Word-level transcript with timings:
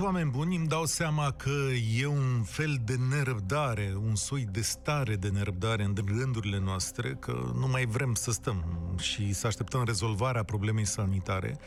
Oameni 0.00 0.30
buni, 0.30 0.56
îmi 0.56 0.66
dau 0.66 0.84
seama 0.84 1.30
că 1.30 1.50
e 1.98 2.06
un 2.06 2.42
fel 2.42 2.80
de 2.84 2.94
nerăbdare, 3.10 3.94
un 4.04 4.14
soi 4.14 4.48
de 4.50 4.60
stare 4.60 5.16
de 5.16 5.28
nerăbdare 5.28 5.82
în 5.82 5.94
rândurile 6.06 6.58
noastre, 6.58 7.16
că 7.20 7.52
nu 7.54 7.68
mai 7.68 7.84
vrem 7.86 8.14
să 8.14 8.30
stăm 8.30 8.64
și 8.98 9.32
să 9.32 9.46
așteptăm 9.46 9.84
rezolvarea 9.84 10.42
problemei 10.42 10.86
sanitare. 10.86 11.58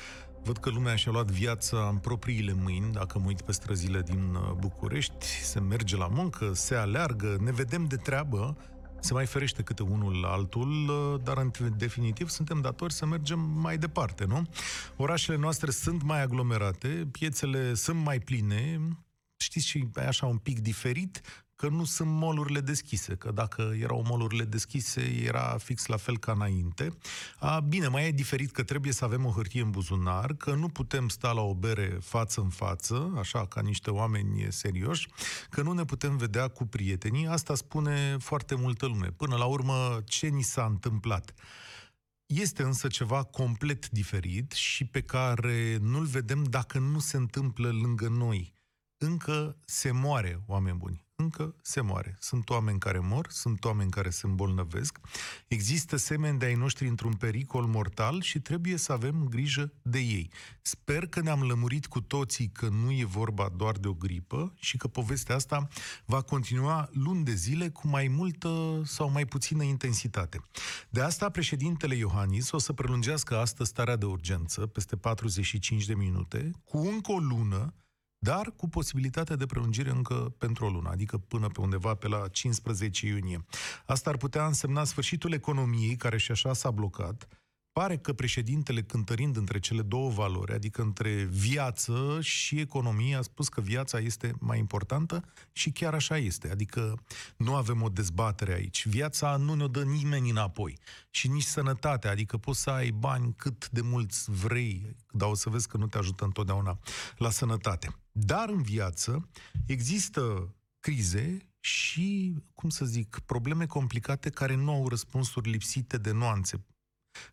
Văd 0.44 0.58
că 0.58 0.70
lumea 0.70 0.96
și-a 0.96 1.12
luat 1.12 1.32
viața 1.32 1.88
în 1.92 1.98
propriile 1.98 2.54
mâini, 2.54 2.92
dacă 2.92 3.20
mă 3.20 3.26
uit 3.28 3.42
pe 3.42 3.52
străzile 3.52 4.02
din 4.02 4.36
uh, 4.36 4.52
București, 4.60 5.26
se 5.26 5.60
merge 5.60 5.98
la 5.98 6.08
muncă, 6.08 6.52
se 6.54 6.76
aleargă, 6.76 7.38
ne 7.44 7.52
vedem 7.52 7.86
de 7.86 7.96
treabă, 7.96 8.58
se 9.06 9.14
mai 9.14 9.26
ferește 9.26 9.64
câte 9.64 9.84
unul 9.84 10.20
la 10.20 10.28
altul, 10.28 10.90
uh, 10.90 11.22
dar 11.24 11.38
în 11.38 11.52
definitiv 11.78 12.30
suntem 12.30 12.62
datori 12.62 12.94
să 12.94 13.06
mergem 13.06 13.40
mai 13.40 13.78
departe, 13.78 14.26
nu? 14.26 14.42
Orașele 14.96 15.38
noastre 15.38 15.72
sunt 15.72 16.04
mai 16.04 16.22
aglomerate, 16.22 17.08
piețele 17.12 17.74
sunt 17.74 18.04
mai 18.04 18.20
pline, 18.20 18.80
știți 19.38 19.68
și 19.68 19.88
așa 19.96 20.26
un 20.26 20.38
pic 20.38 20.60
diferit, 20.60 21.22
că 21.56 21.70
nu 21.70 21.84
sunt 21.84 22.10
molurile 22.10 22.60
deschise, 22.60 23.16
că 23.16 23.32
dacă 23.32 23.74
erau 23.80 24.04
molurile 24.08 24.44
deschise, 24.44 25.02
era 25.02 25.58
fix 25.58 25.86
la 25.86 25.98
fel 25.98 26.18
ca 26.18 26.32
înainte. 26.32 26.98
A, 27.40 27.60
bine, 27.60 27.88
mai 27.88 28.08
e 28.08 28.12
diferit 28.12 28.52
că 28.52 28.64
trebuie 28.64 28.94
să 28.94 29.06
avem 29.06 29.26
o 29.26 29.30
hârtie 29.30 29.62
în 29.62 29.70
buzunar, 29.70 30.34
că 30.34 30.54
nu 30.54 30.70
putem 30.70 31.08
sta 31.08 31.32
la 31.32 31.42
o 31.42 31.54
bere 31.54 31.98
față 32.02 32.42
în 32.42 32.50
față, 32.50 33.14
așa 33.18 33.48
ca 33.48 33.62
niște 33.62 33.90
oameni 33.90 34.48
serioși, 34.50 35.08
că 35.50 35.62
nu 35.62 35.72
ne 35.72 35.86
putem 35.86 36.18
vedea 36.18 36.48
cu 36.48 36.66
prietenii. 36.66 37.28
Asta 37.28 37.56
spune 37.56 38.18
foarte 38.20 38.56
multă 38.56 38.86
lume. 38.86 39.08
Până 39.08 39.36
la 39.36 39.46
urmă, 39.46 40.02
ce 40.06 40.28
ni 40.28 40.44
s-a 40.44 40.66
întâmplat? 40.66 41.34
Este 42.26 42.64
însă 42.64 42.88
ceva 42.88 43.24
complet 43.24 43.90
diferit 43.90 44.52
și 44.52 44.86
pe 44.86 45.02
care 45.02 45.78
nu-l 45.82 46.06
vedem 46.06 46.44
dacă 46.44 46.80
nu 46.80 47.00
se 47.00 47.18
întâmplă 47.18 47.72
lângă 47.72 48.08
noi. 48.08 48.54
Încă 48.98 49.58
se 49.66 49.92
moare, 49.92 50.44
oameni 50.48 50.78
buni 50.78 51.05
încă 51.16 51.56
se 51.62 51.82
moare. 51.82 52.16
Sunt 52.20 52.50
oameni 52.50 52.80
care 52.80 53.00
mor, 53.00 53.28
sunt 53.30 53.66
oameni 53.66 53.92
care 53.92 54.10
se 54.10 54.26
îmbolnăvesc, 54.26 55.00
există 55.48 55.96
semeni 55.96 56.40
de 56.40 56.46
ai 56.46 56.54
noștri 56.54 56.88
într-un 56.88 57.14
pericol 57.14 57.66
mortal 57.66 58.22
și 58.22 58.40
trebuie 58.40 58.78
să 58.78 58.92
avem 58.92 59.28
grijă 59.30 59.74
de 59.82 60.00
ei. 60.00 60.30
Sper 60.62 61.08
că 61.08 61.22
ne-am 61.22 61.42
lămurit 61.42 61.86
cu 61.86 62.02
toții 62.02 62.48
că 62.48 62.68
nu 62.68 62.92
e 62.92 63.06
vorba 63.06 63.50
doar 63.56 63.78
de 63.78 63.88
o 63.88 63.94
gripă 63.94 64.54
și 64.60 64.78
că 64.78 64.88
povestea 64.88 65.36
asta 65.36 65.68
va 66.06 66.22
continua 66.22 66.90
luni 66.94 67.24
de 67.24 67.34
zile 67.34 67.70
cu 67.70 67.88
mai 67.88 68.08
multă 68.08 68.82
sau 68.86 69.12
mai 69.12 69.26
puțină 69.26 69.64
intensitate. 69.64 70.42
De 70.90 71.02
asta 71.02 71.30
președintele 71.30 71.96
Iohannis 71.96 72.52
o 72.52 72.58
să 72.58 72.74
prelungească 72.74 73.38
astăzi 73.38 73.70
starea 73.70 73.96
de 73.96 74.06
urgență 74.06 74.66
peste 74.66 74.96
45 74.96 75.86
de 75.86 75.96
minute 75.96 76.52
cu 76.64 76.78
încă 76.78 77.12
o 77.12 77.18
lună 77.18 77.74
dar 78.26 78.54
cu 78.56 78.68
posibilitatea 78.68 79.36
de 79.36 79.46
prelungire 79.46 79.90
încă 79.90 80.34
pentru 80.38 80.66
o 80.66 80.70
lună, 80.70 80.90
adică 80.90 81.18
până 81.18 81.48
pe 81.48 81.62
undeva 81.62 81.94
pe 81.94 82.08
la 82.08 82.28
15 82.28 83.08
iunie. 83.08 83.46
Asta 83.86 84.10
ar 84.10 84.18
putea 84.18 84.46
însemna 84.46 84.84
sfârșitul 84.84 85.34
economiei, 85.34 85.96
care 85.96 86.18
și 86.18 86.32
așa 86.32 86.54
s-a 86.54 86.72
blocat, 86.72 87.28
Pare 87.80 87.98
că 87.98 88.14
președintele, 88.14 88.82
cântărind 88.82 89.36
între 89.36 89.60
cele 89.60 89.82
două 89.82 90.10
valori, 90.10 90.54
adică 90.54 90.82
între 90.82 91.24
viață 91.24 92.18
și 92.22 92.60
economie, 92.60 93.16
a 93.16 93.22
spus 93.22 93.50
că 93.50 93.62
viața 93.62 94.00
este 94.00 94.34
mai 94.40 94.60
importantă 94.60 95.24
și 95.52 95.72
chiar 95.72 95.94
așa 95.94 96.18
este. 96.18 96.50
Adică 96.50 97.04
nu 97.38 97.56
avem 97.56 97.82
o 97.82 97.90
dezbatere 97.90 98.54
aici. 98.54 98.88
Viața 98.88 99.36
nu 99.36 99.54
ne-o 99.54 99.68
dă 99.68 99.84
nimeni 99.84 100.30
înapoi. 100.30 100.78
Și 101.10 101.28
nici 101.28 101.44
sănătatea, 101.44 102.12
adică 102.12 102.38
poți 102.38 102.62
să 102.62 102.70
ai 102.70 102.92
bani 102.92 103.34
cât 103.38 103.70
de 103.70 103.82
mulți 103.82 104.32
vrei, 104.32 104.96
dar 105.12 105.30
o 105.30 105.36
să 105.36 105.50
vezi 105.50 105.68
că 105.68 105.78
nu 105.78 105.88
te 105.88 105.98
ajută 105.98 106.24
întotdeauna 106.24 106.80
la 107.18 107.30
sănătate. 107.30 107.96
Dar 108.12 108.50
în 108.50 108.62
viață 108.62 109.30
există 109.66 110.54
crize 110.80 111.38
și, 111.60 112.36
cum 112.54 112.70
să 112.70 112.86
zic, 112.86 113.20
probleme 113.26 113.66
complicate 113.66 114.30
care 114.30 114.56
nu 114.56 114.72
au 114.72 114.88
răspunsuri 114.88 115.50
lipsite 115.50 115.98
de 115.98 116.12
nuanțe 116.12 116.64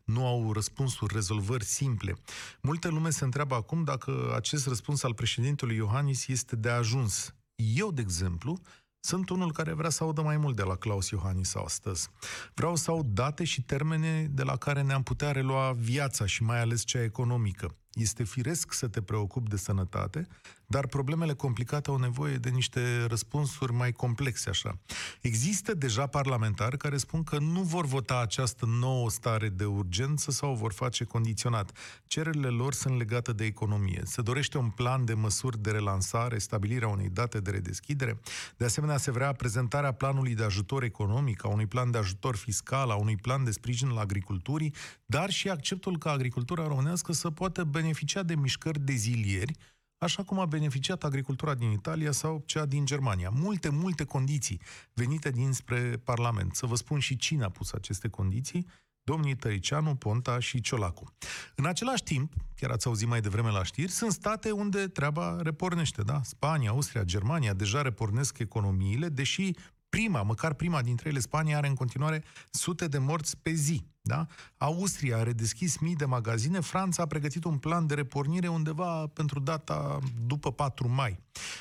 nu 0.04 0.26
au 0.26 0.52
răspunsuri, 0.52 1.14
rezolvări 1.14 1.64
simple. 1.64 2.14
Multe 2.62 2.88
lume 2.88 3.10
se 3.10 3.24
întreabă 3.24 3.54
acum 3.54 3.84
dacă 3.84 4.32
acest 4.34 4.66
răspuns 4.66 5.02
al 5.02 5.14
președintelui 5.14 5.76
Iohannis 5.76 6.26
este 6.26 6.56
de 6.56 6.68
ajuns. 6.68 7.34
Eu, 7.54 7.92
de 7.92 8.00
exemplu, 8.00 8.60
sunt 9.04 9.28
unul 9.28 9.52
care 9.52 9.72
vrea 9.72 9.90
să 9.90 10.04
audă 10.04 10.22
mai 10.22 10.36
mult 10.36 10.56
de 10.56 10.62
la 10.62 10.76
Claus 10.76 11.10
Iohannis 11.10 11.54
astăzi. 11.54 12.08
Vreau 12.54 12.76
să 12.76 12.90
aud 12.90 13.06
date 13.06 13.44
și 13.44 13.62
termene 13.62 14.26
de 14.30 14.42
la 14.42 14.56
care 14.56 14.82
ne-am 14.82 15.02
putea 15.02 15.32
relua 15.32 15.72
viața 15.72 16.26
și 16.26 16.42
mai 16.42 16.60
ales 16.60 16.84
cea 16.84 17.02
economică. 17.02 17.76
Este 17.92 18.24
firesc 18.24 18.72
să 18.72 18.88
te 18.88 19.02
preocupi 19.02 19.48
de 19.48 19.56
sănătate, 19.56 20.28
dar 20.72 20.86
problemele 20.86 21.34
complicate 21.34 21.90
au 21.90 21.96
nevoie 21.96 22.36
de 22.36 22.48
niște 22.48 23.04
răspunsuri 23.04 23.72
mai 23.72 23.92
complexe 23.92 24.48
așa. 24.48 24.78
Există 25.20 25.74
deja 25.74 26.06
parlamentari 26.06 26.76
care 26.76 26.96
spun 26.96 27.22
că 27.22 27.38
nu 27.38 27.62
vor 27.62 27.84
vota 27.84 28.20
această 28.20 28.66
nouă 28.66 29.10
stare 29.10 29.48
de 29.48 29.64
urgență 29.64 30.30
sau 30.30 30.50
o 30.50 30.54
vor 30.54 30.72
face 30.72 31.04
condiționat. 31.04 31.72
Cererile 32.06 32.48
lor 32.48 32.72
sunt 32.72 32.96
legate 32.96 33.32
de 33.32 33.44
economie. 33.44 34.02
Se 34.04 34.22
dorește 34.22 34.58
un 34.58 34.68
plan 34.70 35.04
de 35.04 35.14
măsuri 35.14 35.62
de 35.62 35.70
relansare, 35.70 36.38
stabilirea 36.38 36.88
unei 36.88 37.08
date 37.08 37.40
de 37.40 37.50
redeschidere. 37.50 38.20
De 38.56 38.64
asemenea, 38.64 38.96
se 38.96 39.10
vrea 39.10 39.32
prezentarea 39.32 39.92
planului 39.92 40.34
de 40.34 40.44
ajutor 40.44 40.82
economic, 40.82 41.44
a 41.44 41.48
unui 41.48 41.66
plan 41.66 41.90
de 41.90 41.98
ajutor 41.98 42.36
fiscal, 42.36 42.90
a 42.90 42.94
unui 42.94 43.16
plan 43.16 43.44
de 43.44 43.50
sprijin 43.50 43.88
la 43.88 44.00
agriculturii, 44.00 44.74
dar 45.06 45.30
și 45.30 45.48
acceptul 45.48 45.98
ca 45.98 46.10
agricultura 46.10 46.66
românească 46.66 47.12
să 47.12 47.30
poată 47.30 47.64
beneficia 47.64 48.22
de 48.22 48.34
mișcări 48.34 48.80
de 48.80 48.92
zilieri, 48.92 49.56
așa 50.02 50.22
cum 50.22 50.38
a 50.38 50.46
beneficiat 50.46 51.04
agricultura 51.04 51.54
din 51.54 51.70
Italia 51.70 52.12
sau 52.12 52.42
cea 52.46 52.66
din 52.66 52.84
Germania. 52.84 53.30
Multe, 53.30 53.68
multe 53.68 54.04
condiții 54.04 54.60
venite 54.92 55.30
dinspre 55.30 56.00
Parlament. 56.04 56.54
Să 56.54 56.66
vă 56.66 56.74
spun 56.74 56.98
și 56.98 57.16
cine 57.16 57.44
a 57.44 57.48
pus 57.48 57.72
aceste 57.72 58.08
condiții, 58.08 58.66
domnii 59.02 59.36
Tăricianu, 59.36 59.94
Ponta 59.94 60.38
și 60.38 60.60
Ciolacu. 60.60 61.12
În 61.54 61.66
același 61.66 62.02
timp, 62.02 62.32
chiar 62.56 62.70
ați 62.70 62.86
auzit 62.86 63.08
mai 63.08 63.20
devreme 63.20 63.50
la 63.50 63.64
știri, 63.64 63.90
sunt 63.90 64.12
state 64.12 64.50
unde 64.50 64.86
treaba 64.86 65.42
repornește, 65.42 66.02
da? 66.02 66.20
Spania, 66.22 66.70
Austria, 66.70 67.02
Germania 67.02 67.52
deja 67.52 67.82
repornesc 67.82 68.38
economiile, 68.38 69.08
deși 69.08 69.50
prima, 69.88 70.22
măcar 70.22 70.54
prima 70.54 70.82
dintre 70.82 71.08
ele, 71.08 71.18
Spania, 71.18 71.56
are 71.56 71.68
în 71.68 71.74
continuare 71.74 72.24
sute 72.50 72.86
de 72.86 72.98
morți 72.98 73.36
pe 73.42 73.52
zi. 73.52 73.84
Da? 74.04 74.26
Austria 74.56 75.18
a 75.18 75.22
redeschis 75.22 75.78
mii 75.78 75.96
de 75.96 76.04
magazine, 76.04 76.60
Franța 76.60 77.02
a 77.02 77.06
pregătit 77.06 77.44
un 77.44 77.58
plan 77.58 77.86
de 77.86 77.94
repornire 77.94 78.48
undeva 78.48 79.06
pentru 79.06 79.40
data 79.40 79.98
după 80.26 80.52
4 80.52 80.88
mai. 80.88 81.18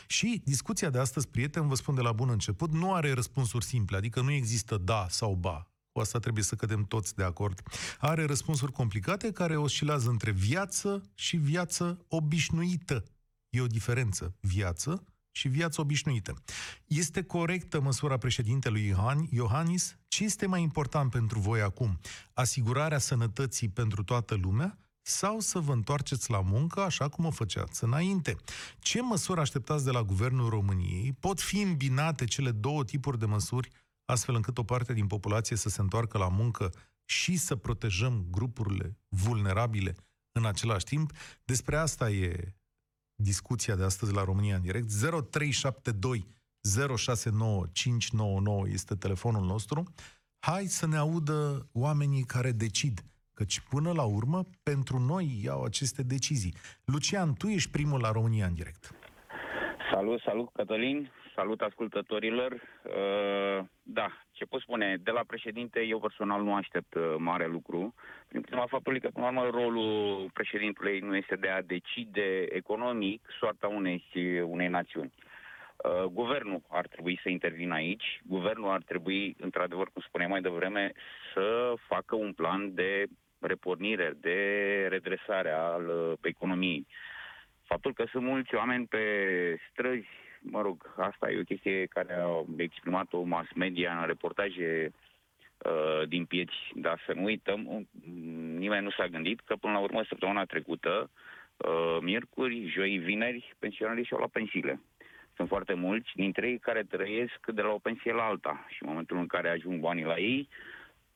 Și 0.07 0.41
discuția 0.46 0.90
de 0.90 1.00
astăzi, 1.00 1.28
prieten, 1.28 1.68
vă 1.68 1.75
spun 1.75 1.96
de 1.96 2.01
la 2.01 2.12
bun 2.12 2.30
început, 2.30 2.72
nu 2.72 2.94
are 2.94 3.13
răspunsuri 3.13 3.66
simple, 3.66 3.97
adică 3.97 4.22
nu 4.22 4.31
există 4.31 4.78
da 4.78 5.06
sau 5.09 5.35
ba. 5.35 5.66
Cu 5.91 6.00
asta 6.00 6.19
trebuie 6.19 6.44
să 6.44 6.56
cădem 6.56 6.84
toți 6.84 7.16
de 7.16 7.24
acord. 7.24 7.62
Are 8.00 8.25
răspunsuri 8.25 8.72
complicate 8.72 9.31
care 9.31 9.56
oscilează 9.56 10.09
între 10.09 10.31
viață 10.31 11.01
și 11.13 11.38
viață 11.38 12.06
obișnuită. 12.07 13.03
E 13.50 13.62
o 13.62 13.68
diferență. 13.68 14.35
Viață 14.40 15.03
și 15.31 15.47
viață 15.47 15.81
obișnuită. 15.81 16.34
Este 16.86 17.24
corectă 17.24 17.81
măsura 17.81 18.18
președintelui 18.18 18.96
Iohannis? 19.30 19.97
Ce 20.08 20.24
este 20.24 20.46
mai 20.46 20.62
important 20.62 21.12
pentru 21.12 21.40
voi 21.40 21.62
acum? 21.62 22.00
Asigurarea 22.34 22.97
sănătății 22.97 23.69
pentru 23.69 24.03
toată 24.03 24.36
lumea? 24.36 24.78
Sau 25.02 25.40
să 25.40 25.59
vă 25.59 25.74
întoarceți 25.74 26.31
la 26.31 26.42
muncă 26.42 26.81
așa 26.81 27.09
cum 27.09 27.25
o 27.25 27.31
făceați 27.31 27.84
înainte? 27.84 28.36
Ce 28.80 29.02
măsuri 29.02 29.40
așteptați 29.40 29.84
de 29.86 29.92
la 29.92 30.03
Guvernul 30.03 30.50
României? 30.50 31.14
Pot 31.19 31.42
fi 31.42 31.62
îmbinate 31.62 32.25
cele 32.25 32.52
două 32.52 32.84
tipuri 32.84 33.19
de 33.19 33.25
măsuri 33.25 33.69
astfel 34.06 34.36
încât 34.36 34.58
o 34.58 34.63
parte 34.63 34.94
din 34.94 35.08
populație 35.08 35.56
să 35.56 35.69
se 35.69 35.81
întoarcă 35.81 36.18
la 36.18 36.28
muncă 36.28 36.74
și 37.06 37.38
să 37.38 37.56
protejăm 37.56 38.25
grupurile 38.30 38.98
vulnerabile 39.08 39.96
în 40.31 40.46
același 40.46 40.86
timp? 40.86 41.12
Despre 41.46 41.78
asta 41.78 42.09
e 42.09 42.56
discuția 43.22 43.76
de 43.76 43.84
astăzi 43.84 44.14
la 44.14 44.24
România 44.24 44.56
în 44.56 44.62
direct. 44.62 44.88
0372 45.31 46.28
069599 46.98 48.68
este 48.68 48.95
telefonul 48.95 49.45
nostru. 49.45 49.84
Hai 50.40 50.63
să 50.63 50.88
ne 50.88 50.98
audă 50.98 51.69
oamenii 51.74 52.24
care 52.24 52.51
decid, 52.51 53.00
căci 53.34 53.60
până 53.60 53.92
la 53.92 54.04
urmă, 54.04 54.45
pentru 54.63 55.00
noi 55.00 55.42
iau 55.44 55.63
aceste 55.63 56.04
decizii. 56.04 56.54
Lucian, 56.86 57.34
tu 57.34 57.48
ești 57.48 57.72
primul 57.72 58.00
la 58.00 58.12
România 58.12 58.45
în 58.45 58.54
direct. 58.54 58.92
Salut, 59.94 60.22
salut, 60.22 60.50
Cătălin. 60.54 61.12
Salut 61.36 61.62
ascultătorilor. 61.62 62.51
Uh, 62.51 63.66
da, 63.83 64.07
ce 64.31 64.45
pot 64.45 64.62
spune? 64.62 64.98
De 65.04 65.12
la 65.12 65.24
președinte, 65.28 65.80
eu 65.81 66.00
personal 66.00 66.44
nu 66.44 66.56
aștept 66.56 66.94
uh, 66.94 67.16
mare 67.18 67.48
lucru. 67.48 67.94
Prin 68.28 68.42
prima 68.42 68.66
faptului 68.66 69.00
că, 69.00 69.10
până 69.13 69.25
la 69.25 69.42
urmă, 69.42 69.60
rolul 69.60 70.30
președintelui 70.33 71.00
nu 71.00 71.16
este 71.16 71.36
de 71.36 71.48
a 71.48 71.62
decide 71.62 72.45
economic 72.50 73.22
soarta 73.39 73.68
unei, 73.68 74.04
unei 74.44 74.68
națiuni. 74.68 75.13
Uh, 75.78 76.04
guvernul 76.04 76.62
ar 76.69 76.88
trebui 76.88 77.19
să 77.24 77.30
intervină 77.30 77.74
aici. 77.74 78.22
Guvernul 78.24 78.69
ar 78.69 78.81
trebui, 78.81 79.36
într-adevăr, 79.39 79.89
cum 79.94 80.01
spuneam 80.07 80.30
mai 80.30 80.42
devreme, 80.42 80.92
să 81.33 81.74
facă 81.88 82.16
un 82.16 82.33
plan 82.33 82.74
de 82.74 83.06
repornire, 83.39 84.13
de 84.19 84.38
redresare 84.89 85.50
al 85.50 86.18
economiei. 86.22 86.88
Faptul 87.63 87.94
că 87.94 88.06
sunt 88.12 88.24
mulți 88.24 88.56
oameni 88.56 88.86
pe 88.88 89.00
străzi, 89.72 90.07
mă 90.42 90.62
rog, 90.62 90.94
asta 90.98 91.32
e 91.32 91.40
o 91.40 91.44
chestie 91.44 91.86
care 91.86 92.14
a 92.14 92.46
exprimat-o 92.58 93.22
mass 93.22 93.50
media 93.56 94.00
în 94.00 94.08
reportaje 94.08 94.92
uh, 94.92 96.08
din 96.08 96.26
pieți, 96.26 96.56
dar 96.76 97.04
să 97.06 97.14
nu 97.14 97.24
uităm, 97.24 97.88
nimeni 98.58 98.84
nu 98.84 98.92
s-a 98.92 99.08
gândit 99.08 99.40
că 99.40 99.56
până 99.56 99.74
la 99.74 99.80
urmă 99.80 100.04
săptămâna 100.08 100.46
trecută, 100.46 101.10
uh, 101.58 101.98
miercuri, 102.02 102.68
joi, 102.68 102.98
vineri, 102.98 103.56
pensionarii 103.60 104.04
și-au 104.04 104.20
luat 104.20 104.32
pensiile. 104.32 104.82
Sunt 105.36 105.48
foarte 105.48 105.74
mulți 105.74 106.10
dintre 106.16 106.50
ei 106.50 106.60
care 106.60 106.84
trăiesc 106.84 107.40
de 107.54 107.62
la 107.62 107.72
o 107.72 107.78
pensie 107.78 108.14
la 108.14 108.24
alta 108.24 108.66
și 108.70 108.84
în 108.84 108.90
momentul 108.90 109.18
în 109.18 109.28
care 109.28 109.50
ajung 109.50 109.80
banii 109.80 110.04
la 110.04 110.18
ei, 110.18 110.50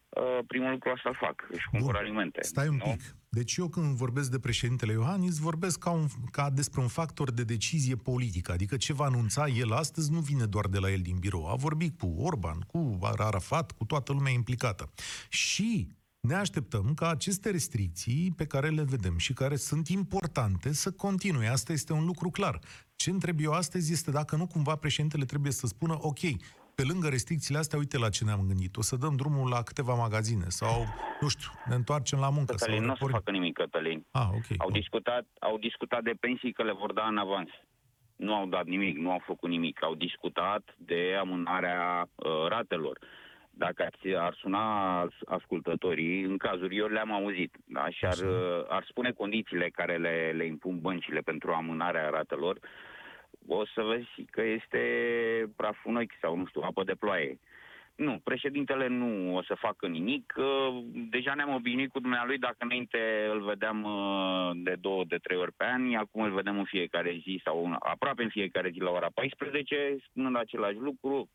uh, 0.10 0.40
primul 0.48 0.72
lucru 0.72 0.90
asta 0.90 1.12
fac, 1.14 1.48
își 1.52 1.68
cumpăr 1.72 1.96
alimente. 1.96 2.42
Stai 2.42 2.68
un 2.68 2.76
nu? 2.76 2.84
pic. 2.84 3.02
Deci 3.36 3.56
eu 3.56 3.68
când 3.68 3.96
vorbesc 3.96 4.32
de 4.32 4.40
președintele 4.40 4.92
Iohannis, 4.92 5.38
vorbesc 5.38 5.80
ca, 5.80 5.90
un, 5.90 6.08
ca 6.32 6.50
despre 6.50 6.82
un 6.82 6.88
factor 6.88 7.32
de 7.32 7.44
decizie 7.44 7.96
politică, 7.96 8.52
adică 8.52 8.78
ce 8.78 8.94
va 8.94 9.06
anunța 9.06 9.48
el 9.48 9.72
astăzi 9.72 10.12
nu 10.12 10.20
vine 10.20 10.46
doar 10.46 10.68
de 10.68 10.78
la 10.78 10.92
el 10.92 11.02
din 11.02 11.18
birou. 11.20 11.48
A 11.52 11.56
vorbit 11.56 12.00
cu 12.00 12.16
Orban, 12.18 12.60
cu 12.60 13.00
Arafat, 13.02 13.72
cu 13.72 13.86
toată 13.86 14.12
lumea 14.14 14.32
implicată. 14.32 14.92
Și 15.30 15.90
ne 16.20 16.36
așteptăm 16.36 16.94
ca 16.94 17.10
aceste 17.10 17.50
restricții 17.50 18.34
pe 18.36 18.46
care 18.46 18.70
le 18.70 18.84
vedem 18.84 19.18
și 19.18 19.34
care 19.34 19.56
sunt 19.56 19.88
importante 19.88 20.74
să 20.74 20.92
continue. 20.92 21.48
Asta 21.48 21.74
este 21.74 21.94
un 21.94 22.06
lucru 22.06 22.30
clar. 22.30 22.60
Ce 22.96 23.10
întreb 23.10 23.40
eu 23.40 23.52
astăzi 23.52 23.92
este 23.92 24.12
dacă 24.12 24.36
nu 24.36 24.48
cumva 24.48 24.76
președintele 24.76 25.26
trebuie 25.26 25.52
să 25.52 25.68
spună 25.68 25.98
ok, 26.00 26.20
pe 26.76 26.84
lângă 26.92 27.08
restricțiile 27.08 27.60
astea, 27.60 27.78
uite 27.80 27.98
la 27.98 28.10
ce 28.10 28.24
ne-am 28.24 28.44
gândit. 28.48 28.78
O 28.78 28.82
să 28.82 28.96
dăm 28.96 29.16
drumul 29.16 29.50
la 29.50 29.62
câteva 29.64 29.94
magazine 29.94 30.46
sau, 30.48 30.86
nu 31.22 31.28
știu, 31.28 31.50
ne 31.70 31.76
întoarcem 31.76 32.20
la 32.20 32.30
muncă. 32.30 32.54
Cătălin, 32.54 32.78
sau 32.78 32.86
nu 32.86 32.92
o 32.92 32.96
să 32.96 33.06
facă 33.12 33.32
nimic, 33.32 33.54
Cătălin. 33.54 34.06
Ah, 34.12 34.28
ok. 34.32 34.48
Au, 34.58 34.72
discutat, 34.72 35.26
au 35.40 35.58
discutat 35.58 36.04
de 36.04 36.14
pensii 36.20 36.54
că 36.54 36.64
le 36.64 36.74
vor 36.74 36.94
da 36.94 37.08
în 37.08 37.18
avans. 37.18 37.50
Nu 38.16 38.34
au 38.34 38.46
dat 38.46 38.66
nimic, 38.66 38.98
nu 38.98 39.12
au 39.12 39.22
făcut 39.26 39.50
nimic. 39.50 39.84
Au 39.84 39.96
discutat 39.96 40.76
de 40.78 41.16
amânarea 41.20 42.10
uh, 42.16 42.48
ratelor. 42.48 43.00
Dacă 43.58 43.88
ar 44.18 44.36
suna 44.40 44.64
ascultătorii, 45.26 46.24
în 46.24 46.38
cazuri 46.38 46.78
eu 46.78 46.88
le-am 46.88 47.12
auzit, 47.12 47.56
da? 47.66 47.90
și 47.90 48.06
ar, 48.06 48.18
uh, 48.18 48.66
ar 48.68 48.86
spune 48.90 49.12
condițiile 49.12 49.70
care 49.70 49.98
le, 49.98 50.34
le 50.36 50.46
impun 50.46 50.80
băncile 50.80 51.20
pentru 51.20 51.52
amânarea 51.52 52.10
ratelor, 52.10 52.60
o 53.48 53.66
să 53.66 53.82
vezi 53.82 54.30
că 54.32 54.42
este 54.42 54.80
praf 55.56 55.86
un 55.86 55.96
ochi 55.96 56.18
sau, 56.22 56.38
nu 56.38 56.46
știu, 56.46 56.62
apă 56.62 56.84
de 56.84 56.96
ploaie. 56.96 57.40
Nu, 57.96 58.20
președintele 58.24 58.88
nu 58.88 59.36
o 59.36 59.44
să 59.44 59.56
facă 59.56 59.88
nimic. 59.88 60.34
Deja 61.10 61.34
ne-am 61.34 61.54
obișnuit 61.54 61.92
cu 61.92 62.00
dumnealui, 62.00 62.38
dacă 62.38 62.56
înainte 62.60 63.28
îl 63.32 63.42
vedeam 63.42 63.84
uh, 63.84 64.52
de 64.64 64.76
două, 64.82 65.04
de 65.04 65.18
trei 65.18 65.38
ori 65.38 65.52
pe 65.52 65.66
an, 65.66 65.96
acum 65.96 66.22
îl 66.22 66.34
vedem 66.34 66.58
în 66.58 66.66
fiecare 66.66 67.20
zi 67.22 67.42
sau 67.44 67.76
aproape 67.80 68.24
în 68.24 68.30
fiecare 68.30 68.70
zi 68.70 68.80
la 68.80 68.90
ora 68.90 69.10
14, 69.14 69.98
spunând 70.10 70.36
același 70.36 70.78
lucru, 70.78 71.30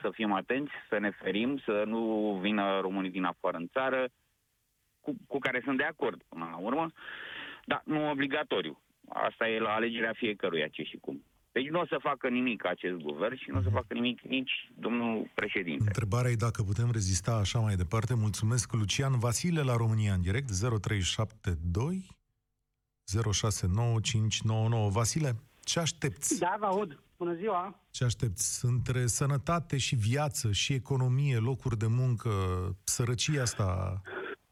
să 0.00 0.10
fim 0.10 0.32
atenți, 0.32 0.72
să 0.88 0.98
ne 0.98 1.10
ferim, 1.10 1.58
să 1.58 1.82
nu 1.86 2.32
vină 2.42 2.80
românii 2.80 3.10
din 3.10 3.24
afară 3.24 3.56
în 3.56 3.68
țară, 3.68 4.08
cu, 5.00 5.16
cu 5.26 5.38
care 5.38 5.60
sunt 5.64 5.76
de 5.76 5.84
acord 5.84 6.22
până 6.28 6.48
la 6.50 6.56
urmă, 6.56 6.90
dar 7.64 7.82
nu 7.84 8.10
obligatoriu. 8.10 8.80
Asta 9.08 9.48
e 9.48 9.58
la 9.58 9.74
alegerea 9.74 10.12
fiecăruia 10.12 10.68
ce 10.68 10.82
și 10.82 10.96
cum. 10.96 11.24
Deci 11.58 11.68
nu 11.68 11.80
o 11.80 11.86
să 11.86 11.98
facă 12.00 12.28
nimic 12.28 12.66
acest 12.66 12.96
guvern 12.96 13.36
și 13.36 13.50
nu 13.50 13.58
o 13.58 13.62
să 13.62 13.68
facă 13.68 13.94
nimic 13.94 14.20
nici 14.20 14.70
domnul 14.74 15.30
președinte. 15.34 15.84
Întrebarea 15.86 16.30
e 16.30 16.34
dacă 16.34 16.62
putem 16.62 16.90
rezista 16.92 17.32
așa 17.32 17.58
mai 17.58 17.74
departe. 17.74 18.14
Mulțumesc, 18.14 18.72
Lucian 18.72 19.18
Vasile, 19.18 19.62
la 19.62 19.76
România 19.76 20.12
în 20.12 20.20
direct, 20.20 20.48
0372 20.80 22.06
069599. 23.32 24.90
Vasile, 24.90 25.30
ce 25.64 25.80
aștepți? 25.80 26.38
Da, 26.38 26.56
vă 26.58 26.66
aud. 26.66 27.00
Bună 27.16 27.34
ziua! 27.34 27.80
Ce 27.90 28.04
aștepți? 28.04 28.64
Între 28.64 29.06
sănătate 29.06 29.78
și 29.78 29.94
viață 29.94 30.52
și 30.52 30.72
economie, 30.72 31.36
locuri 31.36 31.76
de 31.76 31.86
muncă, 31.86 32.30
sărăcia 32.84 33.42
asta, 33.42 34.00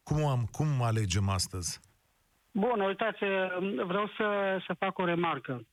cum, 0.02 0.24
am, 0.24 0.48
cum 0.50 0.82
alegem 0.82 1.28
astăzi? 1.28 1.80
Bun, 2.52 2.80
uitați, 2.80 3.18
vreau 3.86 4.06
să, 4.16 4.58
să 4.66 4.74
fac 4.78 4.98
o 4.98 5.04
remarcă. 5.04 5.66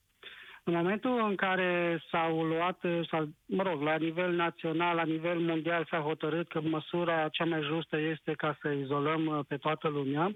În 0.65 0.73
momentul 0.73 1.19
în 1.29 1.35
care 1.35 2.03
s-au 2.11 2.43
luat, 2.43 2.85
sau, 3.09 3.27
mă 3.45 3.63
rog, 3.63 3.81
la 3.81 3.95
nivel 3.95 4.31
național, 4.31 4.95
la 4.95 5.03
nivel 5.03 5.39
mondial 5.39 5.85
s-a 5.89 5.99
hotărât 5.99 6.47
că 6.47 6.61
măsura 6.61 7.29
cea 7.29 7.45
mai 7.45 7.61
justă 7.61 7.97
este 7.97 8.33
ca 8.33 8.57
să 8.61 8.69
izolăm 8.69 9.25
uh, 9.25 9.39
pe 9.47 9.57
toată 9.57 9.87
lumea, 9.87 10.31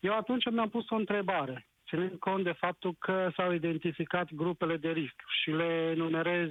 eu 0.00 0.16
atunci 0.16 0.50
mi-am 0.50 0.68
pus 0.68 0.90
o 0.90 0.94
întrebare, 0.94 1.66
ținând 1.88 2.18
cont 2.18 2.44
de 2.44 2.52
faptul 2.52 2.94
că 2.98 3.30
s-au 3.36 3.52
identificat 3.52 4.32
grupele 4.32 4.76
de 4.76 4.90
risc 4.90 5.22
și 5.42 5.50
le 5.50 5.94
numerez 5.96 6.50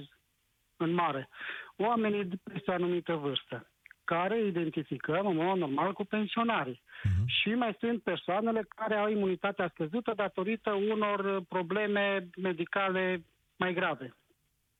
în 0.76 0.92
mare. 0.92 1.28
Oamenii 1.76 2.24
de 2.24 2.36
peste 2.42 2.72
anumită 2.72 3.14
vârstă, 3.14 3.70
care 4.04 4.44
identificăm 4.44 5.26
în 5.26 5.36
mod 5.36 5.58
normal 5.58 5.92
cu 5.92 6.04
pensionarii. 6.04 6.82
Uh-huh. 6.82 7.24
Și 7.26 7.54
mai 7.54 7.76
sunt 7.78 8.02
persoanele 8.02 8.66
care 8.76 8.94
au 8.94 9.08
imunitatea 9.08 9.68
scăzută 9.68 10.12
datorită 10.16 10.72
unor 10.72 11.42
probleme 11.48 12.28
medicale 12.36 13.24
mai 13.56 13.74
grave. 13.74 14.16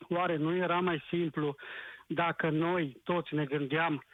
Oare 0.08 0.36
nu 0.36 0.54
era 0.54 0.80
mai 0.80 1.02
simplu 1.08 1.54
dacă 2.06 2.50
noi 2.50 3.00
toți 3.04 3.34
ne 3.34 3.44
gândeam 3.44 4.04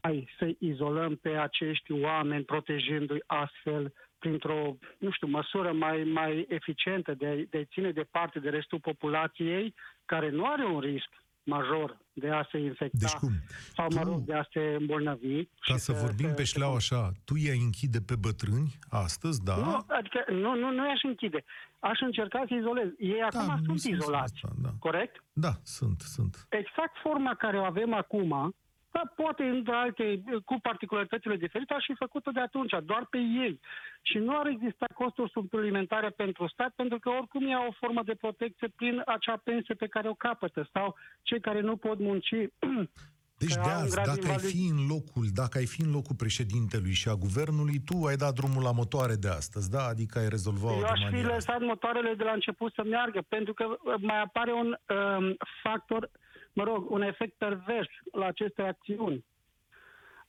hai 0.00 0.28
să 0.38 0.54
izolăm 0.58 1.16
pe 1.16 1.28
acești 1.28 1.92
oameni 1.92 2.44
protejându-i 2.44 3.22
astfel 3.26 3.92
printr-o, 4.18 4.76
nu 4.98 5.10
știu, 5.10 5.26
măsură 5.26 5.72
mai, 5.72 6.04
mai 6.04 6.46
eficientă 6.48 7.14
de, 7.14 7.46
de 7.50 7.64
ține 7.64 7.90
departe 7.90 8.38
de 8.38 8.48
restul 8.48 8.80
populației 8.80 9.74
care 10.04 10.30
nu 10.30 10.46
are 10.46 10.64
un 10.64 10.80
risc 10.80 11.08
major 11.48 11.98
de 12.12 12.30
a 12.30 12.48
se 12.50 12.58
infecta 12.58 12.98
deci 12.98 13.12
cum? 13.12 13.32
sau, 13.76 13.86
mă 13.94 14.02
rog, 14.02 14.20
de 14.20 14.34
a 14.34 14.44
se 14.52 14.76
îmbolnăvi. 14.78 15.44
Ca 15.44 15.76
să, 15.76 15.92
să 15.92 15.92
vorbim 15.92 16.30
pe 16.34 16.44
șleau 16.44 16.74
așa, 16.74 17.12
tu 17.24 17.34
i-ai 17.36 17.58
închide 17.58 18.00
pe 18.00 18.16
bătrâni 18.16 18.78
astăzi, 18.88 19.44
da? 19.44 19.56
Nu, 19.56 19.84
adică 19.98 20.24
nu, 20.28 20.54
nu, 20.54 20.70
nu 20.70 20.86
i-aș 20.86 21.02
închide. 21.02 21.44
Aș 21.78 22.00
încerca 22.00 22.44
să 22.48 22.54
izolez. 22.54 22.88
Ei 22.98 23.26
da, 23.30 23.40
acum 23.40 23.76
sunt 23.76 23.94
izolați, 23.94 24.32
asta, 24.34 24.48
da. 24.62 24.68
corect? 24.78 25.24
Da, 25.32 25.52
sunt, 25.62 26.00
sunt. 26.00 26.46
Exact 26.48 26.96
forma 27.02 27.34
care 27.34 27.58
o 27.58 27.64
avem 27.64 27.94
acum, 27.94 28.54
dar 28.98 29.12
poate 29.22 29.42
în 29.42 29.64
alte, 29.66 30.04
cu 30.44 30.54
particularitățile 30.62 31.36
diferite, 31.36 31.74
aș 31.74 31.84
fi 31.84 31.94
făcut-o 32.04 32.30
de 32.30 32.40
atunci, 32.40 32.74
doar 32.84 33.06
pe 33.10 33.18
ei. 33.18 33.60
Și 34.02 34.18
nu 34.18 34.38
ar 34.38 34.46
exista 34.46 34.86
costuri 34.94 35.30
suplimentare 35.30 36.10
pentru 36.10 36.48
stat, 36.48 36.72
pentru 36.74 36.98
că 36.98 37.08
oricum 37.08 37.46
e 37.46 37.54
o 37.68 37.78
formă 37.80 38.02
de 38.04 38.14
protecție 38.14 38.68
prin 38.68 39.02
acea 39.06 39.36
pensie 39.44 39.74
pe 39.74 39.86
care 39.86 40.08
o 40.08 40.14
capătă, 40.26 40.68
sau 40.72 40.96
cei 41.22 41.40
care 41.40 41.60
nu 41.60 41.76
pot 41.76 41.98
munci 41.98 42.30
deci 43.42 43.54
de 43.54 43.70
azi, 43.70 43.94
dacă 43.94 44.28
ai 44.28 44.38
fi 44.38 44.66
în 44.74 44.80
locul, 44.88 45.26
dacă 45.34 45.58
ai 45.58 45.66
fi 45.66 45.80
în 45.82 45.90
locul 45.90 46.16
președintelui 46.16 46.92
și 46.92 47.08
a 47.08 47.14
guvernului, 47.14 47.78
tu 47.88 48.04
ai 48.04 48.16
dat 48.16 48.34
drumul 48.34 48.62
la 48.62 48.72
motoare 48.72 49.14
de 49.14 49.28
astăzi, 49.28 49.70
da? 49.70 49.82
Adică 49.92 50.18
ai 50.18 50.28
rezolvat 50.28 50.72
Eu 50.72 50.84
aș 50.84 51.02
fi 51.10 51.22
lăsat 51.22 51.60
motoarele 51.60 52.14
de 52.14 52.24
la 52.24 52.32
început 52.32 52.72
să 52.74 52.82
meargă, 52.84 53.20
pentru 53.28 53.52
că 53.54 53.64
mai 54.00 54.20
apare 54.20 54.52
un 54.52 54.68
um, 54.68 55.36
factor 55.62 56.10
mă 56.58 56.64
rog, 56.64 56.90
un 56.90 57.02
efect 57.02 57.34
pervers 57.38 57.88
la 58.12 58.26
aceste 58.26 58.62
acțiuni. 58.62 59.24